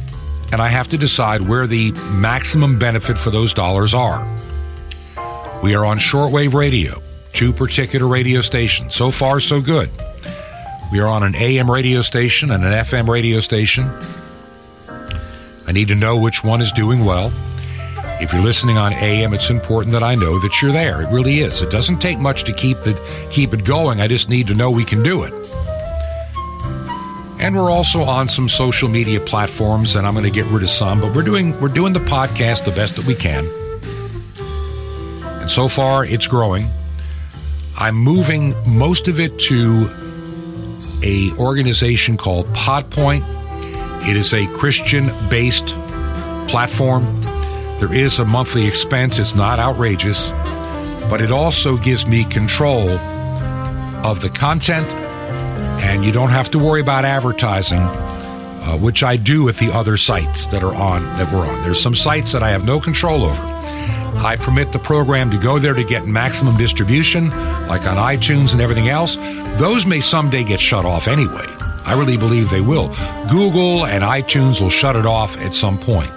[0.51, 4.26] and I have to decide where the maximum benefit for those dollars are.
[5.63, 7.01] We are on shortwave radio,
[7.34, 8.95] two particular radio stations.
[8.95, 9.89] So far, so good.
[10.91, 13.89] We are on an AM radio station and an FM radio station.
[15.68, 17.32] I need to know which one is doing well.
[18.22, 21.01] If you're listening on AM, it's important that I know that you're there.
[21.01, 21.61] It really is.
[21.61, 22.97] It doesn't take much to keep the
[23.30, 23.99] keep it going.
[23.99, 25.34] I just need to know we can do it.
[27.39, 30.70] And we're also on some social media platforms, and I'm going to get rid of
[30.70, 33.45] some, but we're doing we're doing the podcast the best that we can.
[35.41, 36.70] And so far, it's growing.
[37.78, 39.89] I'm moving most of it to
[41.03, 43.24] a organization called Podpoint.
[44.08, 45.68] It is a Christian-based
[46.47, 47.24] platform.
[47.80, 49.18] There is a monthly expense.
[49.18, 50.30] It's not outrageous,
[51.10, 52.88] but it also gives me control
[54.06, 54.88] of the content,
[55.84, 59.97] and you don't have to worry about advertising, uh, which I do with the other
[59.97, 61.64] sites that are on that we're on.
[61.64, 63.41] There's some sites that I have no control over.
[64.18, 67.30] I permit the program to go there to get maximum distribution,
[67.68, 69.18] like on iTunes and everything else.
[69.58, 71.55] Those may someday get shut off anyway.
[71.86, 72.88] I really believe they will.
[73.29, 76.11] Google and iTunes will shut it off at some point.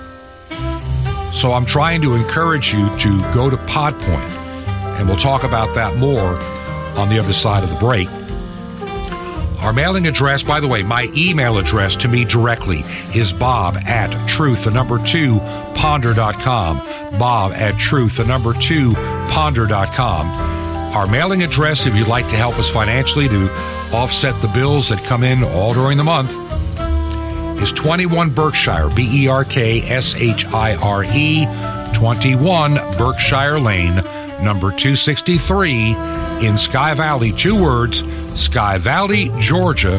[1.35, 4.29] So I'm trying to encourage you to go to Podpoint,
[4.99, 6.37] and we'll talk about that more
[6.99, 8.09] on the other side of the break.
[9.61, 14.29] Our mailing address, by the way, my email address to me directly is bob at
[14.29, 15.41] truth, the number two,
[15.75, 16.79] ponder.com.
[17.19, 18.95] Bob at truth, the number two,
[19.29, 20.29] ponder.com.
[20.97, 23.49] Our mailing address, if you'd like to help us financially to
[23.93, 26.31] offset the bills that come in all during the month,
[27.61, 31.47] is 21 Berkshire, B E R K S H I R E,
[31.95, 33.97] 21 Berkshire Lane,
[34.43, 35.97] number 263
[36.47, 37.33] in Sky Valley.
[37.33, 38.05] Two words,
[38.41, 39.99] Sky Valley, Georgia,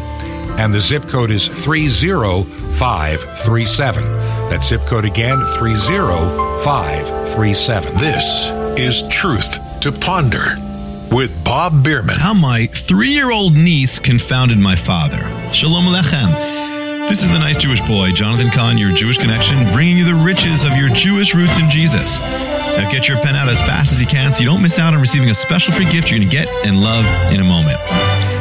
[0.57, 4.03] and the zip code is 30537.
[4.03, 7.97] That zip code again, 30537.
[7.97, 10.68] This is Truth to Ponder
[11.11, 12.17] with Bob Bierman.
[12.17, 15.19] How my three year old niece confounded my father.
[15.53, 17.09] Shalom Alechem.
[17.09, 20.63] This is the nice Jewish boy, Jonathan Cahn, your Jewish connection, bringing you the riches
[20.63, 22.19] of your Jewish roots in Jesus.
[22.19, 24.93] Now get your pen out as fast as you can so you don't miss out
[24.93, 27.79] on receiving a special free gift you're going to get and love in a moment.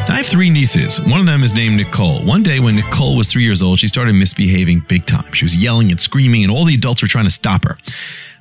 [0.08, 1.00] Now, I have three nieces.
[1.00, 2.24] One of them is named Nicole.
[2.24, 5.32] One day when Nicole was three years old, she started misbehaving big time.
[5.32, 7.78] She was yelling and screaming, and all the adults were trying to stop her.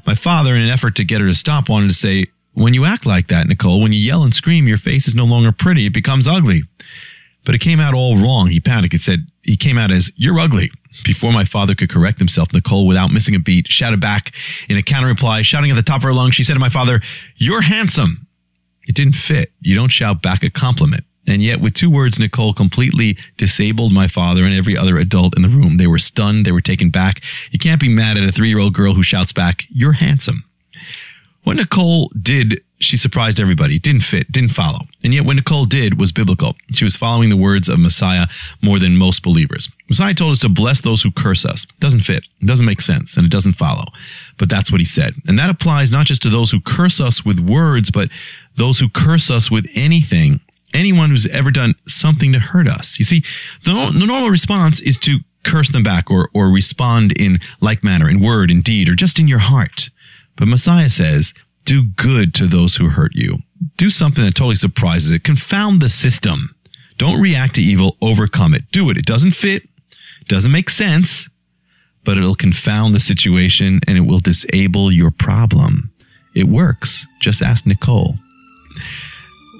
[0.05, 2.28] My father, in an effort to get her to stop, wanted to say,
[2.58, 5.26] When you act like that, Nicole, when you yell and scream, your face is no
[5.26, 6.64] longer pretty, it becomes ugly.
[7.45, 8.47] But it came out all wrong.
[8.47, 8.95] He panicked.
[8.95, 10.72] It said, he came out as, You're ugly.
[11.03, 14.34] Before my father could correct himself, Nicole, without missing a beat, shouted back
[14.68, 16.34] in a counter reply, shouting at the top of her lungs.
[16.34, 16.99] She said to my father,
[17.36, 18.26] You're handsome.
[18.88, 19.51] It didn't fit.
[19.62, 21.03] You don't shout back a compliment.
[21.28, 25.43] And yet, with two words, Nicole completely disabled my father and every other adult in
[25.43, 25.78] the room.
[25.78, 26.43] They were stunned.
[26.43, 27.24] They were taken back.
[27.51, 30.43] You can't be mad at a three year old girl who shouts back, You're handsome.
[31.48, 33.80] What Nicole did, she surprised everybody.
[33.80, 34.80] Didn't fit, didn't follow.
[35.02, 36.58] And yet, what Nicole did was biblical.
[36.74, 38.28] She was following the words of Messiah
[38.62, 39.70] more than most believers.
[39.88, 41.64] Messiah told us to bless those who curse us.
[41.64, 43.86] It Doesn't fit, it doesn't make sense, and it doesn't follow.
[44.38, 45.14] But that's what he said.
[45.26, 48.10] And that applies not just to those who curse us with words, but
[48.58, 50.41] those who curse us with anything
[50.74, 53.00] anyone who's ever done something to hurt us.
[53.00, 53.24] You see,
[53.64, 58.10] the, the normal response is to curse them back or, or respond in like manner,
[58.10, 59.89] in word, in deed, or just in your heart.
[60.38, 61.33] But Messiah says,
[61.65, 63.39] do good to those who hurt you.
[63.75, 65.23] Do something that totally surprises it.
[65.23, 66.55] Confound the system.
[66.97, 68.71] Don't react to evil, overcome it.
[68.71, 68.97] Do it.
[68.97, 69.63] It doesn't fit,
[70.27, 71.29] doesn't make sense,
[72.05, 75.91] but it'll confound the situation and it will disable your problem.
[76.33, 77.05] It works.
[77.19, 78.15] Just ask Nicole.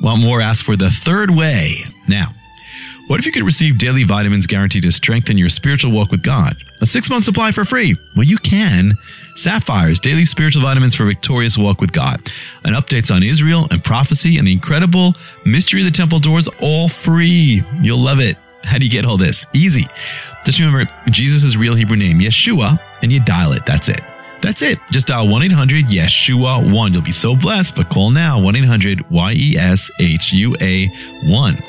[0.02, 0.42] Want more?
[0.42, 1.86] Ask for the third way.
[2.08, 2.34] Now,
[3.08, 6.56] what if you could receive daily vitamins guaranteed to strengthen your spiritual walk with God?
[6.82, 7.98] A six month supply for free.
[8.16, 8.98] Well, you can.
[9.38, 12.32] Sapphires, daily spiritual vitamins for victorious walk with God.
[12.64, 15.14] And updates on Israel and prophecy and the incredible
[15.46, 17.64] mystery of the temple doors, all free.
[17.82, 18.36] You'll love it.
[18.64, 19.46] How do you get all this?
[19.54, 19.86] Easy.
[20.44, 23.66] Just remember Jesus' real Hebrew name, Yeshua, and you dial it.
[23.66, 24.02] That's it.
[24.42, 24.80] That's it.
[24.92, 26.94] Just dial 1 800 Yeshua 1.
[26.94, 30.88] You'll be so blessed, but call now 1 800 Y E S H U A
[31.24, 31.64] 1.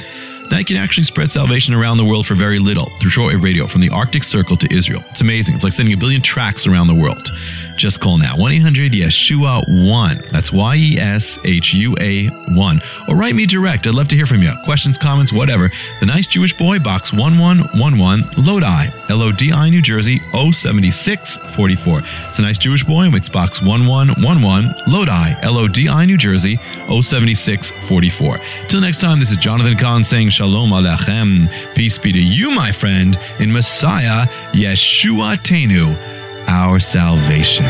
[0.51, 3.81] You can actually spread salvation around the world for very little through shortwave radio from
[3.81, 5.05] the Arctic Circle to Israel.
[5.11, 5.55] It's amazing.
[5.55, 7.31] It's like sending a billion tracks around the world.
[7.79, 10.25] Just call now 1 800 Yeshua 1.
[10.33, 12.83] That's Y E S H U A 1.
[13.07, 13.87] Or write me direct.
[13.87, 14.53] I'd love to hear from you.
[14.65, 15.71] Questions, comments, whatever.
[16.01, 22.03] The Nice Jewish Boy, Box 1111, Lodi, L O D I, New Jersey 07644.
[22.29, 26.19] It's a Nice Jewish Boy, and it's Box 1111, Lodi, L O D I, New
[26.19, 26.57] Jersey
[26.89, 28.41] 07644.
[28.67, 31.49] Till next time, this is Jonathan Cahn saying Shalom Alechem.
[31.77, 36.18] Peace be to you, my friend, in Messiah Yeshua Tenu
[36.49, 37.67] our salvation.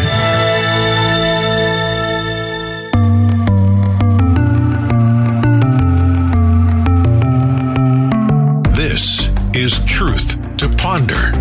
[8.73, 11.33] This is Truth to Ponder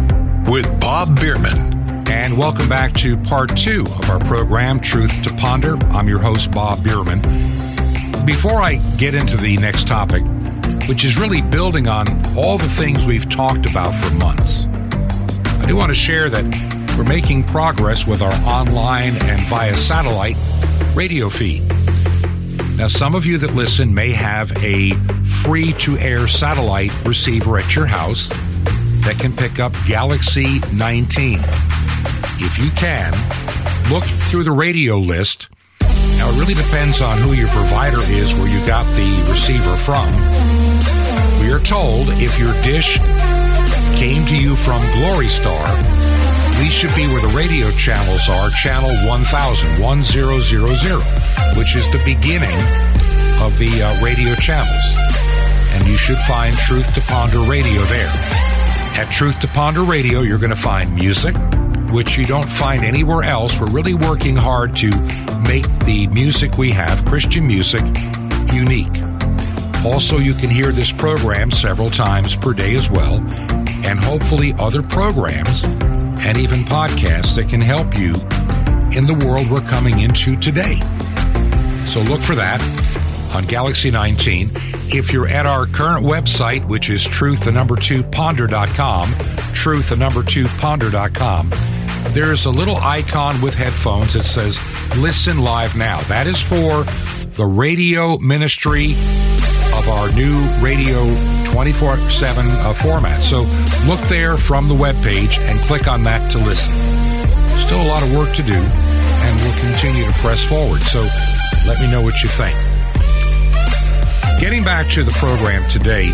[0.51, 2.07] with Bob Bierman.
[2.09, 5.77] And welcome back to part two of our program, Truth to Ponder.
[5.93, 7.21] I'm your host, Bob Bierman.
[8.25, 10.23] Before I get into the next topic,
[10.89, 14.65] which is really building on all the things we've talked about for months,
[15.61, 20.35] I do want to share that we're making progress with our online and via satellite
[20.95, 21.63] radio feed.
[22.75, 24.93] Now, some of you that listen may have a
[25.43, 28.29] free to air satellite receiver at your house
[29.05, 31.39] that can pick up Galaxy 19.
[32.39, 33.13] If you can,
[33.91, 35.49] look through the radio list.
[36.17, 40.07] Now, it really depends on who your provider is, where you got the receiver from.
[41.41, 42.97] We are told if your dish
[43.97, 45.65] came to you from Glory Star,
[46.60, 52.58] we should be where the radio channels are, channel 1000, 1000, which is the beginning
[53.41, 54.84] of the uh, radio channels.
[55.74, 58.10] And you should find Truth to Ponder Radio there.
[58.95, 61.36] At Truth to Ponder Radio, you're going to find music,
[61.91, 63.60] which you don't find anywhere else.
[63.60, 64.89] We're really working hard to
[65.47, 67.86] make the music we have, Christian music,
[68.51, 69.01] unique.
[69.86, 73.16] Also, you can hear this program several times per day as well,
[73.86, 75.66] and hopefully other programs
[76.22, 78.13] and even podcasts that can help you
[78.97, 80.80] in the world we're coming into today.
[81.88, 82.61] So look for that
[83.36, 84.51] on Galaxy 19.
[84.89, 89.13] If you're at our current website, which is truth the number two ponder.com,
[89.53, 91.51] truth the number two ponder.com,
[92.09, 94.59] there's a little icon with headphones that says
[94.97, 96.01] listen live now.
[96.03, 96.84] That is for
[97.36, 98.93] the radio ministry
[99.89, 101.05] our new radio
[101.45, 103.23] 24 7 uh, format.
[103.23, 103.41] So
[103.85, 106.73] look there from the webpage and click on that to listen.
[107.57, 110.81] Still a lot of work to do, and we'll continue to press forward.
[110.81, 111.01] So
[111.65, 112.55] let me know what you think.
[114.39, 116.11] Getting back to the program today,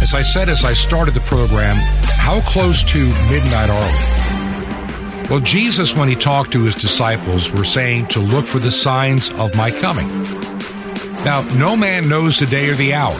[0.00, 1.76] as I said as I started the program,
[2.16, 3.92] how close to midnight are
[5.22, 5.28] we?
[5.28, 9.30] Well, Jesus, when he talked to his disciples, were saying to look for the signs
[9.30, 10.08] of my coming.
[11.24, 13.14] Now, no man knows the day or the hour.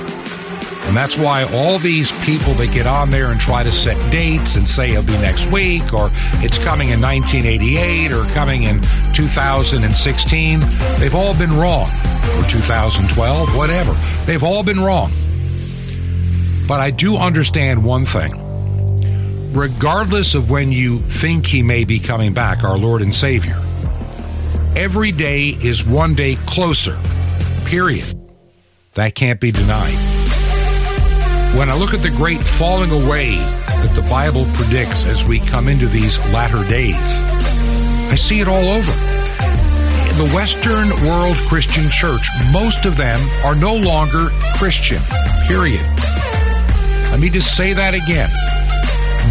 [0.87, 4.57] And that's why all these people that get on there and try to set dates
[4.57, 6.11] and say it'll be next week or
[6.43, 8.83] it's coming in 1988 or coming in
[9.15, 10.61] 2016,
[10.99, 11.89] they've all been wrong.
[12.37, 13.93] Or 2012, whatever.
[14.27, 15.13] They've all been wrong.
[16.67, 19.53] But I do understand one thing.
[19.53, 23.57] Regardless of when you think he may be coming back, our Lord and Savior,
[24.75, 26.99] every day is one day closer
[27.73, 28.15] period.
[28.93, 29.97] That can't be denied.
[31.57, 35.69] When I look at the great falling away that the Bible predicts as we come
[35.69, 37.23] into these latter days,
[38.13, 38.93] I see it all over.
[40.11, 45.01] In the Western World Christian Church, most of them are no longer Christian,
[45.47, 45.81] period.
[47.11, 48.29] Let me just say that again.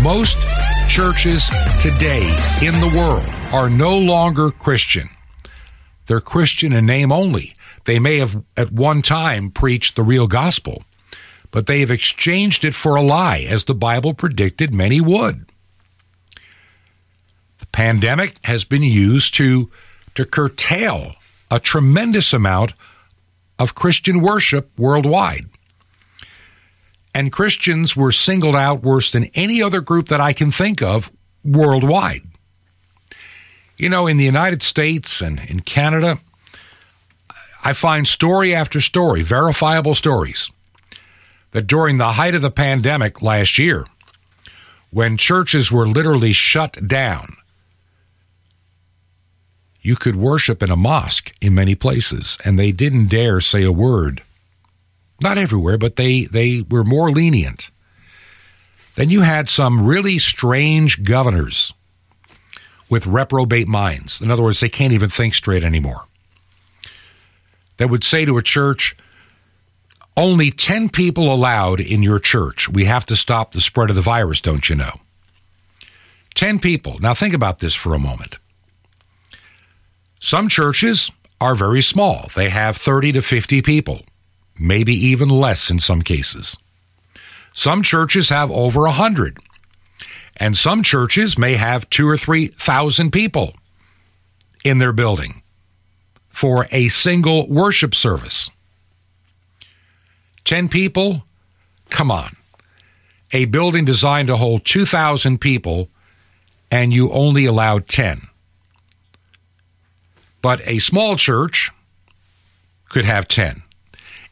[0.02, 0.40] Most
[0.90, 1.46] churches
[1.80, 2.26] today
[2.60, 5.10] in the world are no longer Christian.
[6.08, 7.54] They're Christian in name only.
[7.86, 10.84] They may have at one time preached the real gospel,
[11.50, 15.46] but they have exchanged it for a lie, as the Bible predicted many would.
[17.60, 19.70] The pandemic has been used to,
[20.16, 21.16] to curtail
[21.50, 22.74] a tremendous amount
[23.60, 25.46] of Christian worship worldwide.
[27.14, 31.12] And Christians were singled out worse than any other group that I can think of
[31.44, 32.24] worldwide.
[33.78, 36.20] You know, in the United States and in Canada,
[37.64, 40.50] I find story after story, verifiable stories,
[41.52, 43.86] that during the height of the pandemic last year,
[44.90, 47.38] when churches were literally shut down,
[49.82, 53.72] you could worship in a mosque in many places, and they didn't dare say a
[53.72, 54.24] word.
[55.22, 57.70] Not everywhere, but they, they were more lenient.
[58.96, 61.74] Then you had some really strange governors
[62.90, 64.20] with reprobate minds.
[64.20, 66.08] In other words, they can't even think straight anymore
[67.82, 68.96] that would say to a church,
[70.16, 72.70] only 10 people allowed in your church.
[72.70, 74.94] We have to stop the spread of the virus, don't you know?
[76.36, 77.00] 10 people.
[77.00, 78.38] Now think about this for a moment.
[80.20, 84.06] Some churches are very small, they have 30 to 50 people,
[84.60, 86.56] maybe even less in some cases.
[87.56, 89.40] Some churches have over 100.
[90.38, 93.54] And some churches may have two or 3,000 people
[94.64, 95.41] in their building
[96.32, 98.50] for a single worship service.
[100.46, 101.24] 10 people?
[101.90, 102.36] Come on.
[103.32, 105.90] A building designed to hold 2,000 people,
[106.70, 108.22] and you only allowed 10.
[110.42, 111.72] But a small church
[112.90, 113.64] could have 10.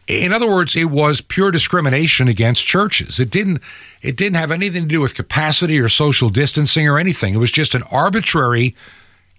[0.07, 3.19] In other words, it was pure discrimination against churches.
[3.19, 3.61] It didn't
[4.01, 7.35] it didn't have anything to do with capacity or social distancing or anything.
[7.35, 8.75] It was just an arbitrary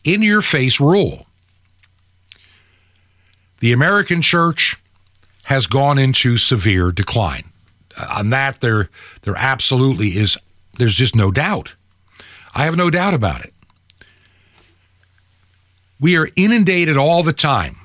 [0.04, 1.26] in your face rule.
[3.60, 4.76] The American church
[5.44, 7.52] has gone into severe decline.
[7.96, 8.88] Uh, on that, there,
[9.22, 10.36] there absolutely is,
[10.78, 11.74] there's just no doubt.
[12.54, 13.54] I have no doubt about it.
[16.00, 17.76] We are inundated all the time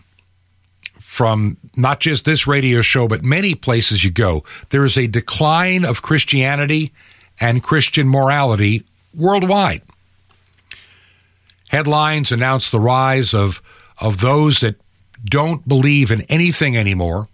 [0.99, 4.43] from not just this radio show, but many places you go.
[4.69, 6.93] There is a decline of Christianity
[7.39, 9.81] and Christian morality worldwide.
[11.69, 13.61] Headlines announce the rise of,
[13.97, 14.75] of those that
[15.25, 17.27] don't believe in anything anymore.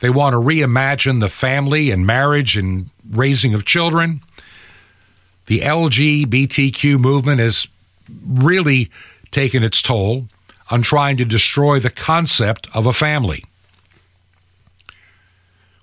[0.00, 4.20] They want to reimagine the family and marriage and raising of children.
[5.46, 7.68] The LGBTQ movement has
[8.26, 8.90] really
[9.30, 10.28] taken its toll
[10.70, 13.44] on trying to destroy the concept of a family.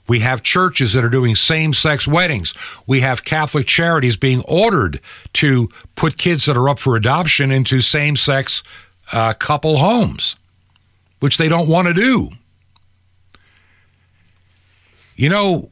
[0.08, 2.54] We have churches that are doing same sex weddings.
[2.86, 5.02] We have Catholic charities being ordered
[5.34, 8.62] to put kids that are up for adoption into same sex
[9.12, 10.36] uh, couple homes,
[11.26, 12.30] which they don't want to do.
[15.16, 15.72] You know,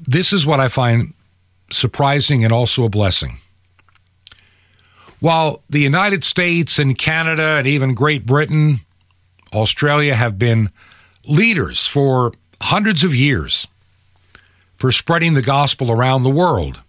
[0.00, 1.14] this is what I find
[1.70, 3.38] surprising and also a blessing.
[5.20, 8.80] While the United States and Canada and even Great Britain,
[9.52, 10.70] Australia have been
[11.24, 13.68] leaders for hundreds of years
[14.76, 16.80] for spreading the gospel around the world.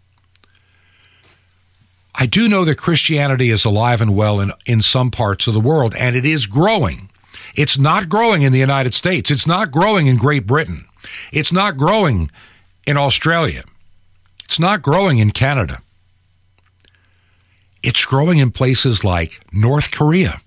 [2.16, 5.60] I do know that Christianity is alive and well in, in some parts of the
[5.60, 7.11] world, and it is growing.
[7.56, 9.32] It's not growing in the United States.
[9.32, 10.86] It's not growing in Great Britain.
[11.32, 12.30] It's not growing
[12.86, 13.64] in Australia.
[14.45, 15.80] It's not growing in Canada.
[17.84, 20.41] It's growing in places like North Korea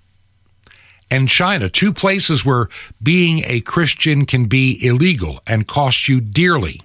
[1.11, 2.69] and China, two places where
[3.03, 6.81] being a Christian can be illegal and cost you dearly.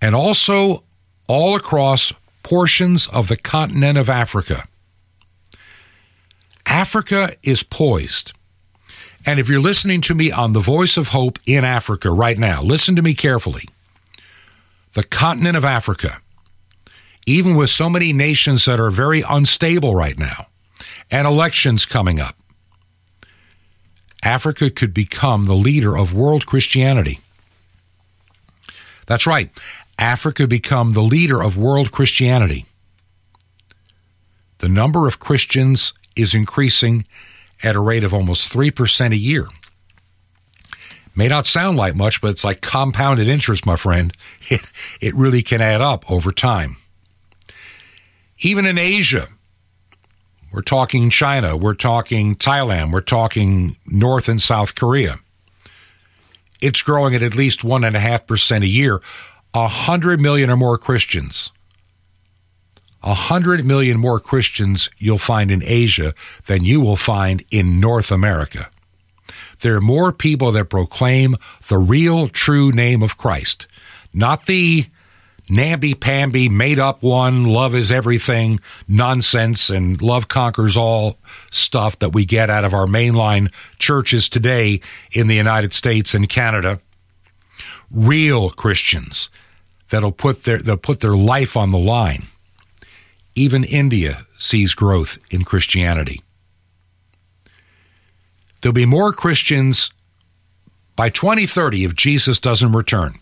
[0.00, 0.84] And also
[1.28, 4.64] all across portions of the continent of Africa.
[6.86, 8.32] Africa is poised.
[9.24, 12.62] And if you're listening to me on the Voice of Hope in Africa right now,
[12.62, 13.64] listen to me carefully.
[14.92, 16.20] The continent of Africa
[17.26, 20.46] even with so many nations that are very unstable right now
[21.10, 22.36] and elections coming up,
[24.22, 27.18] Africa could become the leader of world Christianity.
[29.06, 29.50] That's right.
[29.98, 32.64] Africa become the leader of world Christianity.
[34.58, 37.06] The number of Christians is increasing
[37.62, 39.46] at a rate of almost 3% a year.
[41.14, 44.12] May not sound like much, but it's like compounded interest, my friend.
[45.00, 46.76] It, really can add up over time.
[48.38, 49.28] Even in Asia,
[50.52, 55.18] we're talking China, we're talking Thailand, we're talking North and South Korea.
[56.60, 59.00] It's growing at at least 1.5% a year.
[59.54, 61.50] A hundred million or more Christians.
[63.02, 66.14] A hundred million more Christians you'll find in Asia
[66.46, 68.68] than you will find in North America.
[69.60, 71.36] There are more people that proclaim
[71.68, 73.66] the real, true name of Christ,
[74.12, 74.86] not the
[75.48, 81.18] namby-pamby, made-up one, love is everything nonsense and love conquers all
[81.50, 84.80] stuff that we get out of our mainline churches today
[85.12, 86.80] in the United States and Canada.
[87.90, 89.30] Real Christians
[89.90, 92.24] that'll put their they'll put their life on the line.
[93.36, 96.22] Even India sees growth in Christianity.
[98.60, 99.90] There'll be more Christians
[100.96, 103.20] by 2030 if Jesus doesn't return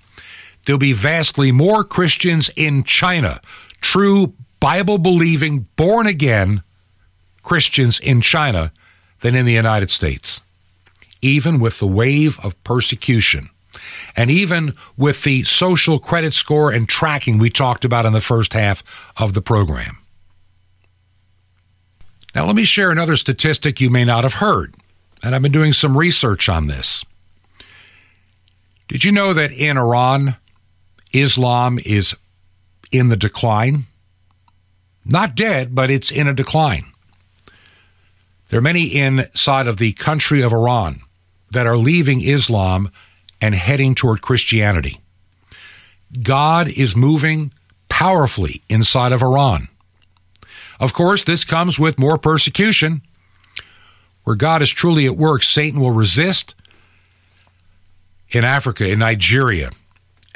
[0.65, 3.41] there'll be vastly more Christians in China,
[3.81, 6.63] true Bible believing, born again
[7.43, 8.73] Christians in China
[9.21, 10.43] than in the United States,
[11.21, 13.51] even with the wave of persecution.
[14.17, 18.53] And even with the social credit score and tracking we talked about in the first
[18.53, 18.85] half
[19.17, 19.99] of the program.
[22.35, 24.75] Now, let me share another statistic you may not have heard,
[25.23, 27.05] and I've been doing some research on this.
[28.89, 30.37] Did you know that in Iran,
[31.13, 32.15] Islam is
[32.91, 33.87] in the decline.
[35.05, 36.87] Not dead, but it's in a decline.
[38.49, 41.01] There are many inside of the country of Iran
[41.51, 42.91] that are leaving Islam
[43.41, 45.01] and heading toward Christianity.
[46.23, 47.53] God is moving
[47.89, 49.69] powerfully inside of Iran.
[50.85, 53.01] Of course, this comes with more persecution.
[54.25, 56.55] Where God is truly at work, Satan will resist.
[58.29, 59.71] In Africa, in Nigeria,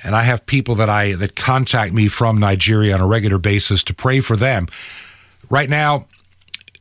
[0.03, 3.85] and I have people that I that contact me from Nigeria on a regular basis
[3.85, 4.69] to pray for them.
[5.51, 6.07] Right now,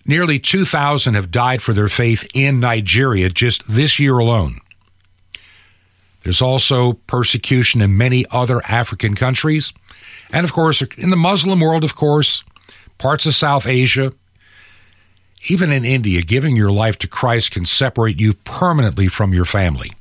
[0.06, 4.62] nearly 2,000 have died for their faith in Nigeria just this year alone.
[6.24, 9.74] There's also persecution in many other African countries.
[10.32, 12.46] And of course, in the Muslim world, of course,
[12.98, 14.12] parts of South Asia,
[15.50, 19.92] even in India, giving your life to Christ can separate you permanently from your family.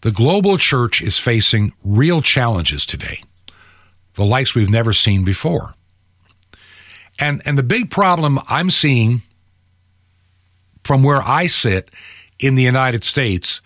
[0.00, 3.22] The global church is facing real challenges today,
[4.14, 5.74] the likes we've never seen before.
[7.18, 9.22] And, and the big problem I'm seeing
[10.84, 11.90] from where I sit
[12.38, 13.60] in the United States,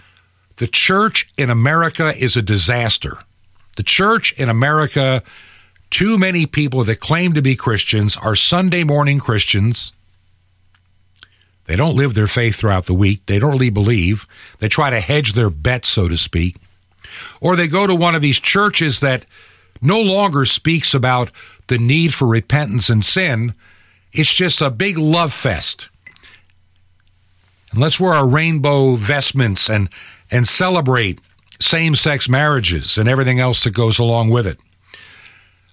[0.56, 3.18] the church in America is a disaster.
[3.76, 5.22] The church in America,
[5.92, 9.92] too many people that claim to be Christians are Sunday morning Christians.
[11.66, 13.26] They don't live their faith throughout the week.
[13.26, 14.26] They don't really believe.
[14.58, 16.56] They try to hedge their bets, so to speak.
[17.42, 19.26] Or they go to one of these churches that
[19.82, 21.30] no longer speaks about
[21.66, 23.52] the need for repentance and sin.
[24.14, 25.90] It's just a big love fest.
[27.70, 29.90] And let's wear our rainbow vestments and,
[30.30, 31.20] and celebrate
[31.60, 34.58] same sex marriages and everything else that goes along with it.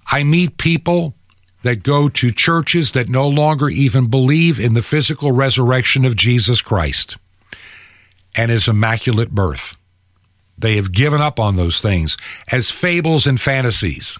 [0.10, 1.16] I meet people
[1.64, 6.62] that go to churches that no longer even believe in the physical resurrection of Jesus
[6.62, 7.18] Christ
[8.36, 9.78] and his immaculate birth.
[10.57, 12.18] They have given up on those things
[12.51, 14.18] as fables and fantasies.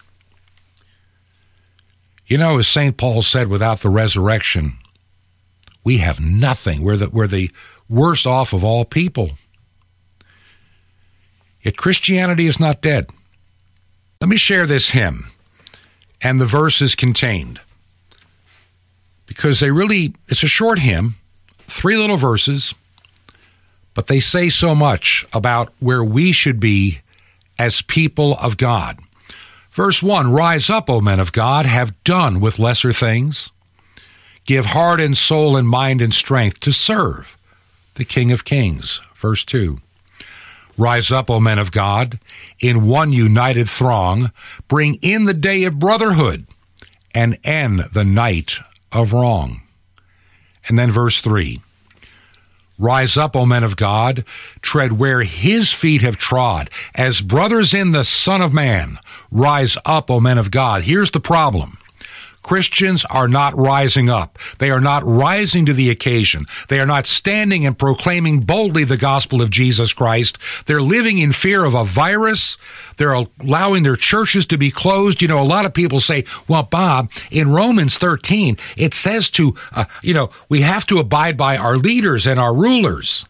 [2.28, 2.96] You know, as St.
[2.96, 4.78] Paul said, without the resurrection,
[5.84, 6.84] we have nothing.
[6.84, 7.52] We're the, we're the
[7.90, 9.32] worst off of all people.
[11.62, 13.10] Yet Christianity is not dead.
[14.22, 15.26] Let me share this hymn
[16.22, 17.60] and the verse is contained.
[19.26, 21.16] Because they really, it's a short hymn,
[21.60, 22.74] three little verses,
[23.94, 27.02] but they say so much about where we should be
[27.58, 29.00] as people of God.
[29.72, 33.52] Verse 1 Rise up, O men of God, have done with lesser things.
[34.46, 37.38] Give heart and soul and mind and strength to serve
[37.96, 39.02] the King of Kings.
[39.16, 39.78] Verse 2
[40.78, 42.20] Rise up, O men of God,
[42.60, 44.32] in one united throng,
[44.68, 46.46] bring in the day of brotherhood
[47.14, 48.60] and end the night
[48.92, 49.62] of wrong.
[50.68, 51.62] And then verse 3
[52.78, 54.24] Rise up, O men of God,
[54.62, 59.00] tread where his feet have trod, as brothers in the Son of Man.
[59.30, 60.84] Rise up, O men of God.
[60.84, 61.78] Here's the problem
[62.50, 64.40] Christians are not rising up.
[64.58, 66.46] They are not rising to the occasion.
[66.68, 70.40] They are not standing and proclaiming boldly the gospel of Jesus Christ.
[70.66, 72.58] They're living in fear of a virus.
[72.98, 75.22] They're allowing their churches to be closed.
[75.22, 79.54] You know, a lot of people say, well, Bob, in Romans 13, it says to,
[79.72, 83.28] uh, you know, we have to abide by our leaders and our rulers.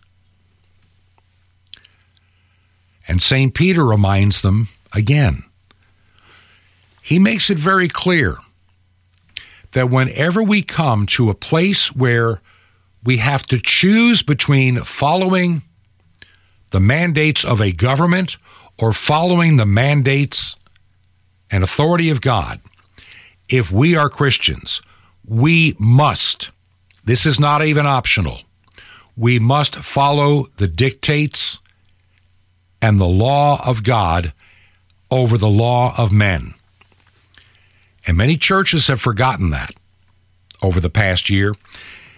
[3.06, 3.54] And St.
[3.54, 5.44] Peter reminds them again.
[7.02, 8.38] He makes it very clear
[9.72, 12.42] that whenever we come to a place where
[13.04, 15.62] we have to choose between following
[16.72, 18.38] the mandates of a government
[18.78, 20.56] or following the mandates
[21.52, 22.60] and authority of God,
[23.48, 24.82] if we are Christians,
[25.26, 26.52] we must,
[27.06, 28.42] this is not even optional,
[29.16, 31.60] we must follow the dictates
[32.82, 34.34] and the law of God
[35.12, 36.54] over the law of men.
[38.06, 39.74] And many churches have forgotten that
[40.62, 41.54] over the past year.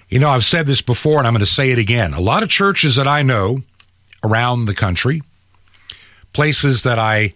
[0.09, 2.13] You know, I've said this before and I'm going to say it again.
[2.13, 3.59] A lot of churches that I know
[4.23, 5.21] around the country,
[6.33, 7.33] places that I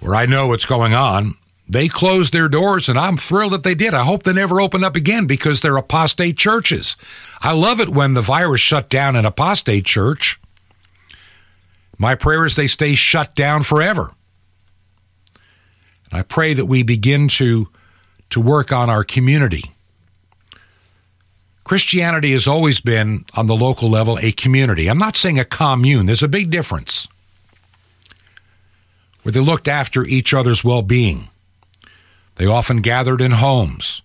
[0.00, 1.36] where I know what's going on,
[1.68, 3.94] they closed their doors and I'm thrilled that they did.
[3.94, 6.96] I hope they never open up again because they're apostate churches.
[7.40, 10.40] I love it when the virus shut down an apostate church.
[11.98, 14.12] My prayer is they stay shut down forever.
[16.12, 17.68] I pray that we begin to
[18.30, 19.72] to work on our community.
[21.64, 24.88] Christianity has always been, on the local level, a community.
[24.88, 27.06] I'm not saying a commune, there's a big difference
[29.22, 31.28] where they looked after each other's well being.
[32.36, 34.02] They often gathered in homes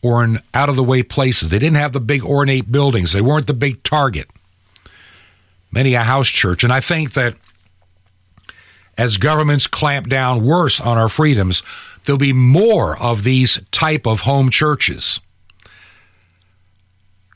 [0.00, 1.50] or in out of the way places.
[1.50, 4.30] They didn't have the big ornate buildings, they weren't the big target.
[5.72, 6.64] Many a house church.
[6.64, 7.36] And I think that
[8.98, 11.62] as governments clamp down worse on our freedoms,
[12.04, 15.20] there'll be more of these type of home churches.
[15.66, 15.68] A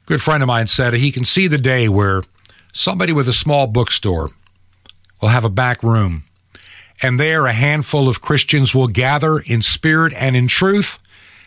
[0.07, 2.23] good friend of mine said he can see the day where
[2.73, 4.31] somebody with a small bookstore
[5.23, 6.25] will have a back room,
[7.01, 10.99] and there a handful of Christians will gather in spirit and in truth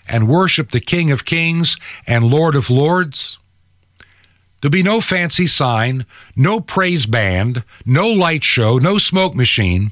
[0.07, 1.77] and worship the King of Kings
[2.07, 3.37] and Lord of Lords.
[4.61, 6.05] There'll be no fancy sign,
[6.35, 9.91] no praise band, no light show, no smoke machine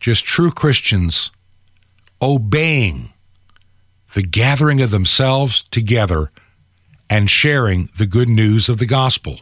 [0.00, 1.30] just true Christians
[2.20, 3.12] obeying
[4.14, 6.30] the gathering of themselves together
[7.08, 9.40] and sharing the good news of the gospel.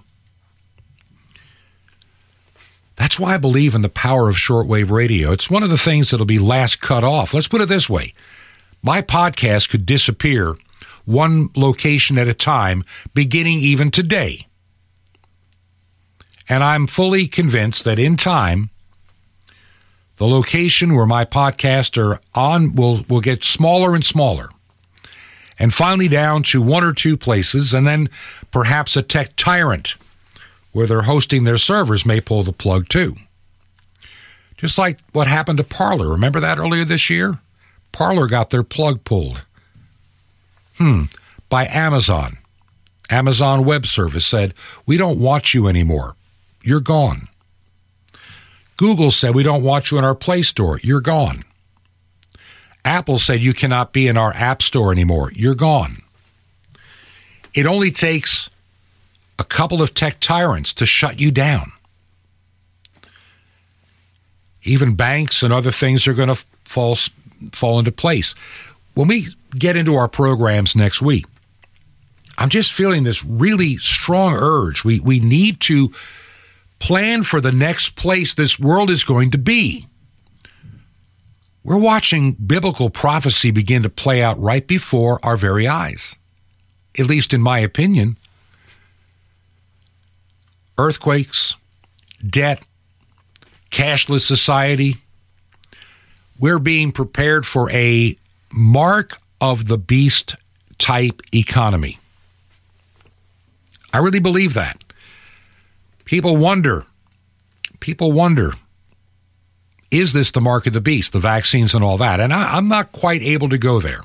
[2.97, 5.33] That's why I believe in the power of shortwave radio.
[5.33, 7.35] It's one of the things that'll be last cut off.
[7.35, 8.15] Let's put it this way
[8.83, 10.57] my podcast could disappear
[11.05, 12.85] one location at a time,
[13.15, 14.47] beginning even today.
[16.49, 18.71] And I'm fully convinced that in time,
[20.17, 24.49] the location where my podcasts are on will, will get smaller and smaller.
[25.59, 28.09] and finally down to one or two places, and then
[28.51, 29.95] perhaps a tech tyrant
[30.73, 33.15] where they're hosting their servers may pull the plug too.
[34.57, 36.09] Just like what happened to Parler.
[36.09, 37.39] Remember that earlier this year?
[37.93, 39.45] Parler got their plug pulled.
[40.79, 41.05] Hmm.
[41.49, 42.39] By Amazon.
[43.11, 44.55] Amazon Web Service said,
[44.87, 46.17] We don't want you anymore.
[46.63, 47.29] You're gone.
[48.77, 50.81] Google said, We don't want you in our Play Store.
[50.83, 51.43] You're gone.
[52.85, 55.33] Apple said, You cannot be in our App Store anymore.
[55.35, 56.03] You're gone.
[57.55, 58.51] It only takes
[59.39, 61.73] a couple of tech tyrants to shut you down.
[64.65, 66.97] Even banks and other things are going to fall,
[67.53, 68.35] fall into place.
[68.95, 71.27] When we get into our programs next week,
[72.39, 74.85] I'm just feeling this really strong urge.
[74.85, 75.93] We, we need to
[76.85, 79.87] plan for the next place this world is going to be.
[81.63, 86.17] We're watching biblical prophecy begin to play out right before our very eyes,
[86.99, 88.19] at least in my opinion.
[90.77, 91.57] Earthquakes,
[92.29, 92.67] debt,
[93.71, 94.99] cashless society.
[96.39, 98.15] We're being prepared for a
[98.53, 100.37] mark of the beast
[100.77, 101.99] type economy.
[103.91, 104.84] I really believe that.
[106.05, 106.85] People wonder,
[107.81, 108.53] people wonder,
[109.91, 112.21] is this the mark of the beast, the vaccines and all that?
[112.21, 114.03] And I, am not quite able to go there.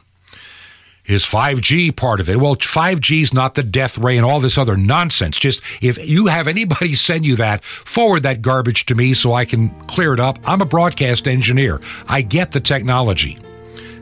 [1.05, 2.39] Is 5G part of it?
[2.39, 5.39] Well, 5G is not the death ray and all this other nonsense.
[5.39, 9.45] Just if you have anybody send you that, forward that garbage to me so I
[9.45, 10.37] can clear it up.
[10.45, 11.81] I'm a broadcast engineer.
[12.07, 13.39] I get the technology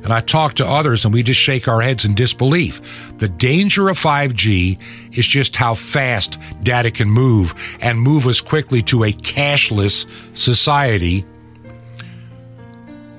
[0.08, 2.80] and I talk to others and we just shake our heads in disbelief.
[3.18, 4.80] The danger of 5G
[5.12, 11.26] is just how fast data can move and move us quickly to a cashless society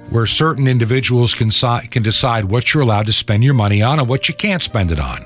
[0.08, 4.08] where certain individuals can, can decide what you're allowed to spend your money on and
[4.08, 5.22] what you can't spend it on.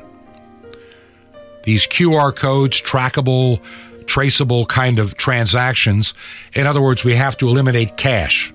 [1.62, 3.60] These QR codes, trackable,
[4.06, 6.12] traceable kind of transactions.
[6.54, 8.52] In other words, we have to eliminate cash.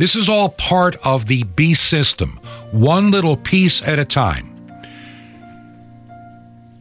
[0.00, 2.40] This is all part of the beast system,
[2.70, 4.46] one little piece at a time.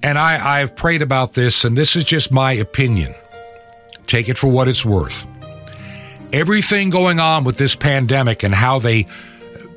[0.02, 3.14] And I, I've prayed about this, and this is just my opinion.
[4.08, 5.28] Take it for what it's worth.
[6.32, 9.06] Everything going on with this pandemic and how they,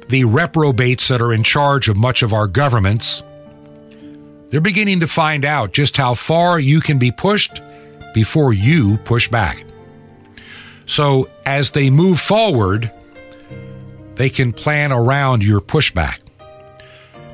[0.08, 3.24] the reprobates that are in charge of much of our governments,
[4.50, 7.60] they're beginning to find out just how far you can be pushed
[8.14, 9.64] before you push back.
[10.86, 12.92] So as they move forward,
[14.22, 16.20] they can plan around your pushback.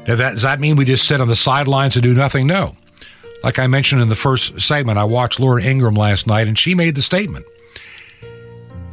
[0.07, 2.47] Now, that, does that mean we just sit on the sidelines and do nothing?
[2.47, 2.77] No.
[3.45, 6.75] Like I mentioned in the first segment, I watched Laura Ingraham last night, and she
[6.75, 7.45] made the statement.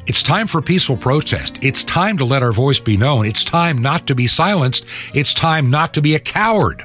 [0.08, 1.58] It's time for peaceful protest.
[1.62, 3.26] It's time to let our voice be known.
[3.26, 4.86] It's time not to be silenced.
[5.14, 6.84] It's time not to be a coward.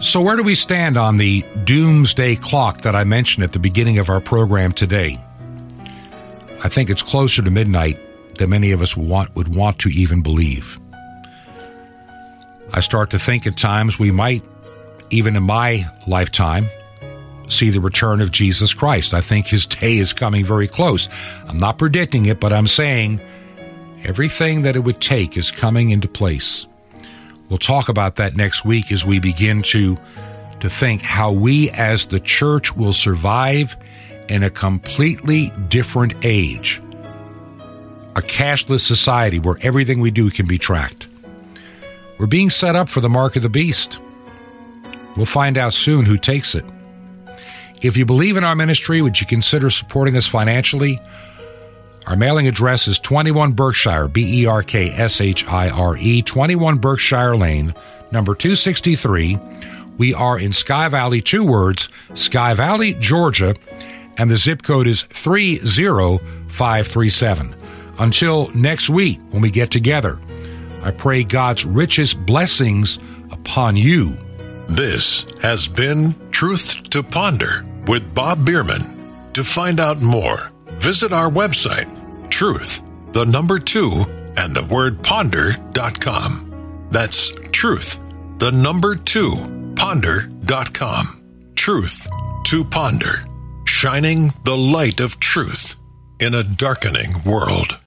[0.00, 3.98] So, where do we stand on the doomsday clock that I mentioned at the beginning
[3.98, 5.22] of our program today?
[6.62, 8.00] I think it's closer to midnight
[8.38, 10.80] that many of us want, would want to even believe.
[12.72, 14.44] I start to think at times we might,
[15.10, 16.66] even in my lifetime,
[17.48, 19.14] see the return of Jesus Christ.
[19.14, 21.08] I think his day is coming very close.
[21.46, 23.20] I'm not predicting it, but I'm saying
[24.02, 26.66] everything that it would take is coming into place.
[27.48, 29.96] We'll talk about that next week as we begin to
[30.60, 33.76] to think how we as the church will survive
[34.28, 36.80] in a completely different age
[38.16, 41.08] a cashless society where everything we do can be tracked.
[42.18, 43.98] We're being set up for the mark of the beast.
[45.16, 46.64] We'll find out soon who takes it.
[47.82, 51.00] If you believe in our ministry, would you consider supporting us financially?
[52.06, 56.22] Our mailing address is 21 Berkshire, B E R K S H I R E,
[56.22, 57.74] 21 Berkshire Lane,
[58.10, 59.38] number 263.
[59.96, 63.54] We are in Sky Valley, two words, Sky Valley, Georgia,
[64.16, 67.54] and the zip code is 30537.
[67.98, 70.18] Until next week when we get together,
[70.82, 72.98] I pray God's richest blessings
[73.30, 74.18] upon you.
[74.68, 79.32] This has been Truth to Ponder with Bob Bierman.
[79.34, 81.88] To find out more, visit our website,
[82.30, 82.82] truth,
[83.12, 84.04] the number two,
[84.36, 86.88] and the word ponder.com.
[86.90, 87.98] That's truth,
[88.38, 91.22] the number two, ponder.com.
[91.54, 92.08] Truth
[92.46, 93.24] to ponder,
[93.64, 95.76] shining the light of truth
[96.20, 97.78] in a darkening world.